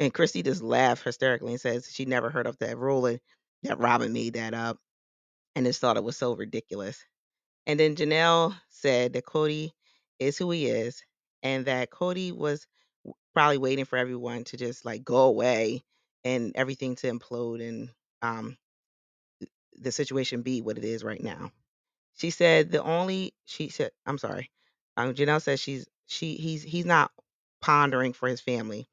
and 0.00 0.12
Christy 0.12 0.42
just 0.42 0.62
laughed 0.62 1.04
hysterically 1.04 1.52
and 1.52 1.60
says 1.60 1.88
she 1.92 2.04
never 2.04 2.30
heard 2.30 2.46
of 2.46 2.58
that 2.58 2.78
rule 2.78 3.06
and 3.06 3.20
that 3.62 3.78
Robyn 3.78 4.12
made 4.12 4.34
that 4.34 4.54
up 4.54 4.78
and 5.54 5.66
just 5.66 5.80
thought 5.80 5.96
it 5.96 6.04
was 6.04 6.16
so 6.16 6.34
ridiculous. 6.34 7.04
And 7.66 7.78
then 7.78 7.96
Janelle 7.96 8.56
said 8.70 9.12
that 9.14 9.24
Kody 9.26 9.70
is 10.18 10.36
who 10.36 10.50
he 10.50 10.66
is 10.66 11.02
and 11.42 11.66
that 11.66 11.90
Kody 11.90 12.32
was 12.32 12.66
probably 13.34 13.58
waiting 13.58 13.84
for 13.84 13.96
everyone 13.96 14.44
to 14.44 14.56
just 14.56 14.84
like 14.84 15.04
go 15.04 15.24
away 15.24 15.82
and 16.24 16.52
everything 16.54 16.96
to 16.96 17.12
implode 17.12 17.66
and 17.66 17.90
um, 18.22 18.56
the 19.76 19.92
situation 19.92 20.42
be 20.42 20.62
what 20.62 20.78
it 20.78 20.84
is 20.84 21.04
right 21.04 21.22
now. 21.22 21.50
She 22.16 22.30
said 22.30 22.70
the 22.70 22.82
only 22.82 23.34
she 23.44 23.68
said 23.68 23.90
I'm 24.06 24.18
sorry. 24.18 24.50
Um, 24.96 25.14
Janelle 25.14 25.42
says 25.42 25.60
she's 25.60 25.86
she 26.06 26.34
he's 26.36 26.62
he's 26.62 26.86
not 26.86 27.10
pondering 27.60 28.12
for 28.12 28.28
his 28.28 28.40
family, 28.40 28.88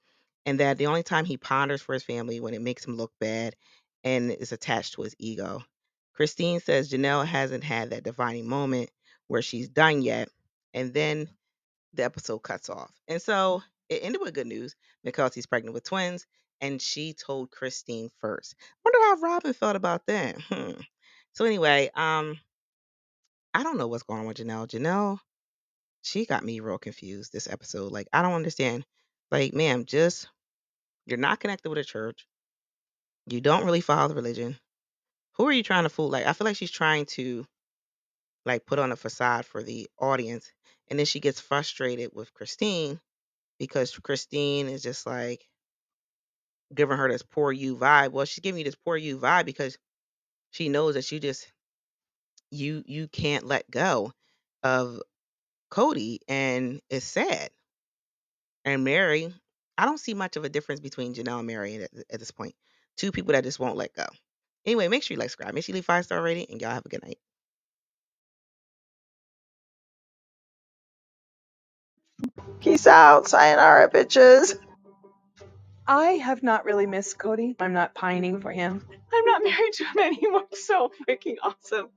and 0.45 0.59
that 0.59 0.77
the 0.77 0.87
only 0.87 1.03
time 1.03 1.25
he 1.25 1.37
ponders 1.37 1.81
for 1.81 1.93
his 1.93 2.03
family 2.03 2.39
when 2.39 2.53
it 2.53 2.61
makes 2.61 2.85
him 2.85 2.97
look 2.97 3.11
bad 3.19 3.55
and 4.03 4.31
is 4.31 4.51
attached 4.51 4.93
to 4.93 5.03
his 5.03 5.15
ego. 5.19 5.63
Christine 6.13 6.59
says 6.59 6.91
Janelle 6.91 7.25
hasn't 7.25 7.63
had 7.63 7.91
that 7.91 8.03
defining 8.03 8.47
moment 8.47 8.89
where 9.27 9.41
she's 9.41 9.69
done 9.69 10.01
yet, 10.01 10.29
and 10.73 10.93
then 10.93 11.29
the 11.93 12.03
episode 12.03 12.39
cuts 12.39 12.69
off. 12.69 12.91
And 13.07 13.21
so 13.21 13.61
it 13.89 14.03
ended 14.03 14.21
with 14.21 14.33
good 14.33 14.47
news 14.47 14.75
because 15.03 15.33
he's 15.33 15.45
pregnant 15.45 15.73
with 15.73 15.83
twins, 15.83 16.25
and 16.59 16.81
she 16.81 17.13
told 17.13 17.51
Christine 17.51 18.09
first. 18.19 18.55
Wonder 18.83 18.99
how 19.01 19.27
Robyn 19.29 19.53
felt 19.53 19.75
about 19.75 20.05
that. 20.07 20.39
Hmm. 20.41 20.79
So 21.33 21.45
anyway, 21.45 21.89
um, 21.95 22.37
I 23.53 23.63
don't 23.63 23.77
know 23.77 23.87
what's 23.87 24.03
going 24.03 24.21
on 24.21 24.27
with 24.27 24.37
Janelle. 24.37 24.67
Janelle, 24.67 25.19
she 26.03 26.25
got 26.25 26.43
me 26.43 26.59
real 26.59 26.77
confused 26.77 27.31
this 27.31 27.49
episode. 27.49 27.91
Like, 27.91 28.07
I 28.13 28.21
don't 28.21 28.33
understand. 28.33 28.85
Like, 29.29 29.53
ma'am, 29.53 29.85
just 29.85 30.27
you're 31.05 31.17
not 31.17 31.39
connected 31.39 31.69
with 31.69 31.77
a 31.79 31.83
church. 31.83 32.27
You 33.27 33.41
don't 33.41 33.65
really 33.65 33.81
follow 33.81 34.07
the 34.07 34.15
religion. 34.15 34.57
Who 35.33 35.47
are 35.47 35.51
you 35.51 35.63
trying 35.63 35.83
to 35.83 35.89
fool? 35.89 36.09
Like, 36.09 36.25
I 36.25 36.33
feel 36.33 36.45
like 36.45 36.55
she's 36.55 36.71
trying 36.71 37.05
to 37.07 37.45
like 38.45 38.65
put 38.65 38.79
on 38.79 38.91
a 38.91 38.95
facade 38.95 39.45
for 39.45 39.63
the 39.63 39.87
audience. 39.99 40.51
And 40.89 40.97
then 40.97 41.05
she 41.05 41.19
gets 41.19 41.39
frustrated 41.39 42.11
with 42.13 42.33
Christine 42.33 42.99
because 43.59 43.97
Christine 43.97 44.67
is 44.67 44.81
just 44.81 45.05
like 45.05 45.45
giving 46.73 46.97
her 46.97 47.09
this 47.09 47.23
poor 47.23 47.51
you 47.51 47.77
vibe. 47.77 48.11
Well, 48.11 48.25
she's 48.25 48.39
giving 48.39 48.59
you 48.59 48.65
this 48.65 48.75
poor 48.75 48.97
you 48.97 49.17
vibe 49.17 49.45
because 49.45 49.77
she 50.51 50.69
knows 50.69 50.95
that 50.95 51.09
you 51.11 51.19
just 51.19 51.51
you 52.51 52.83
you 52.87 53.07
can't 53.09 53.45
let 53.45 53.69
go 53.71 54.13
of 54.63 55.01
Kody 55.71 56.19
and 56.29 56.81
it's 56.89 57.05
sad. 57.05 57.49
And 58.65 58.83
Meri, 58.83 59.33
I 59.77 59.85
don't 59.85 59.99
see 59.99 60.13
much 60.13 60.37
of 60.37 60.45
a 60.45 60.49
difference 60.49 60.81
between 60.81 61.13
Janelle 61.15 61.39
and 61.39 61.47
Meri 61.47 61.75
at, 61.83 61.91
at 62.11 62.19
this 62.19 62.31
point. 62.31 62.55
Two 62.97 63.11
people 63.11 63.33
that 63.33 63.43
just 63.45 63.59
won't 63.59 63.77
let 63.77 63.93
go. 63.95 64.05
Anyway, 64.65 64.87
make 64.89 65.03
sure 65.03 65.15
you 65.15 65.19
like, 65.19 65.29
subscribe, 65.31 65.53
make 65.55 65.65
sure 65.65 65.73
you 65.73 65.77
leave 65.77 65.85
five 65.85 66.05
star 66.05 66.21
rating, 66.21 66.47
and 66.49 66.61
y'all 66.61 66.71
have 66.71 66.85
a 66.85 66.89
good 66.89 67.03
night. 67.03 67.17
Peace 72.61 72.87
out. 72.87 73.27
Sayonara, 73.27 73.89
bitches. 73.89 74.55
I 75.87 76.13
have 76.13 76.43
not 76.43 76.65
really 76.65 76.87
missed 76.87 77.17
Kody. 77.19 77.55
I'm 77.59 77.73
not 77.73 77.95
pining 77.95 78.41
for 78.41 78.51
him. 78.51 78.85
I'm 79.13 79.25
not 79.25 79.43
married 79.43 79.73
to 79.75 79.85
him 79.85 79.99
anymore. 79.99 80.45
So 80.53 80.91
freaking 81.07 81.37
awesome. 81.43 81.89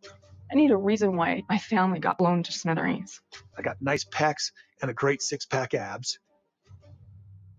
I 0.55 0.57
need 0.57 0.71
a 0.71 0.77
reason 0.77 1.17
why 1.17 1.43
my 1.49 1.59
family 1.59 1.99
got 1.99 2.17
blown 2.17 2.45
to 2.45 2.53
smithereens. 2.53 3.21
I 3.59 3.63
got 3.63 3.83
nice 3.83 4.05
pecs 4.05 4.53
and 4.81 4.89
a 4.89 4.95
great 4.95 5.21
six 5.21 5.45
pack 5.45 5.75
abs. 5.75 6.21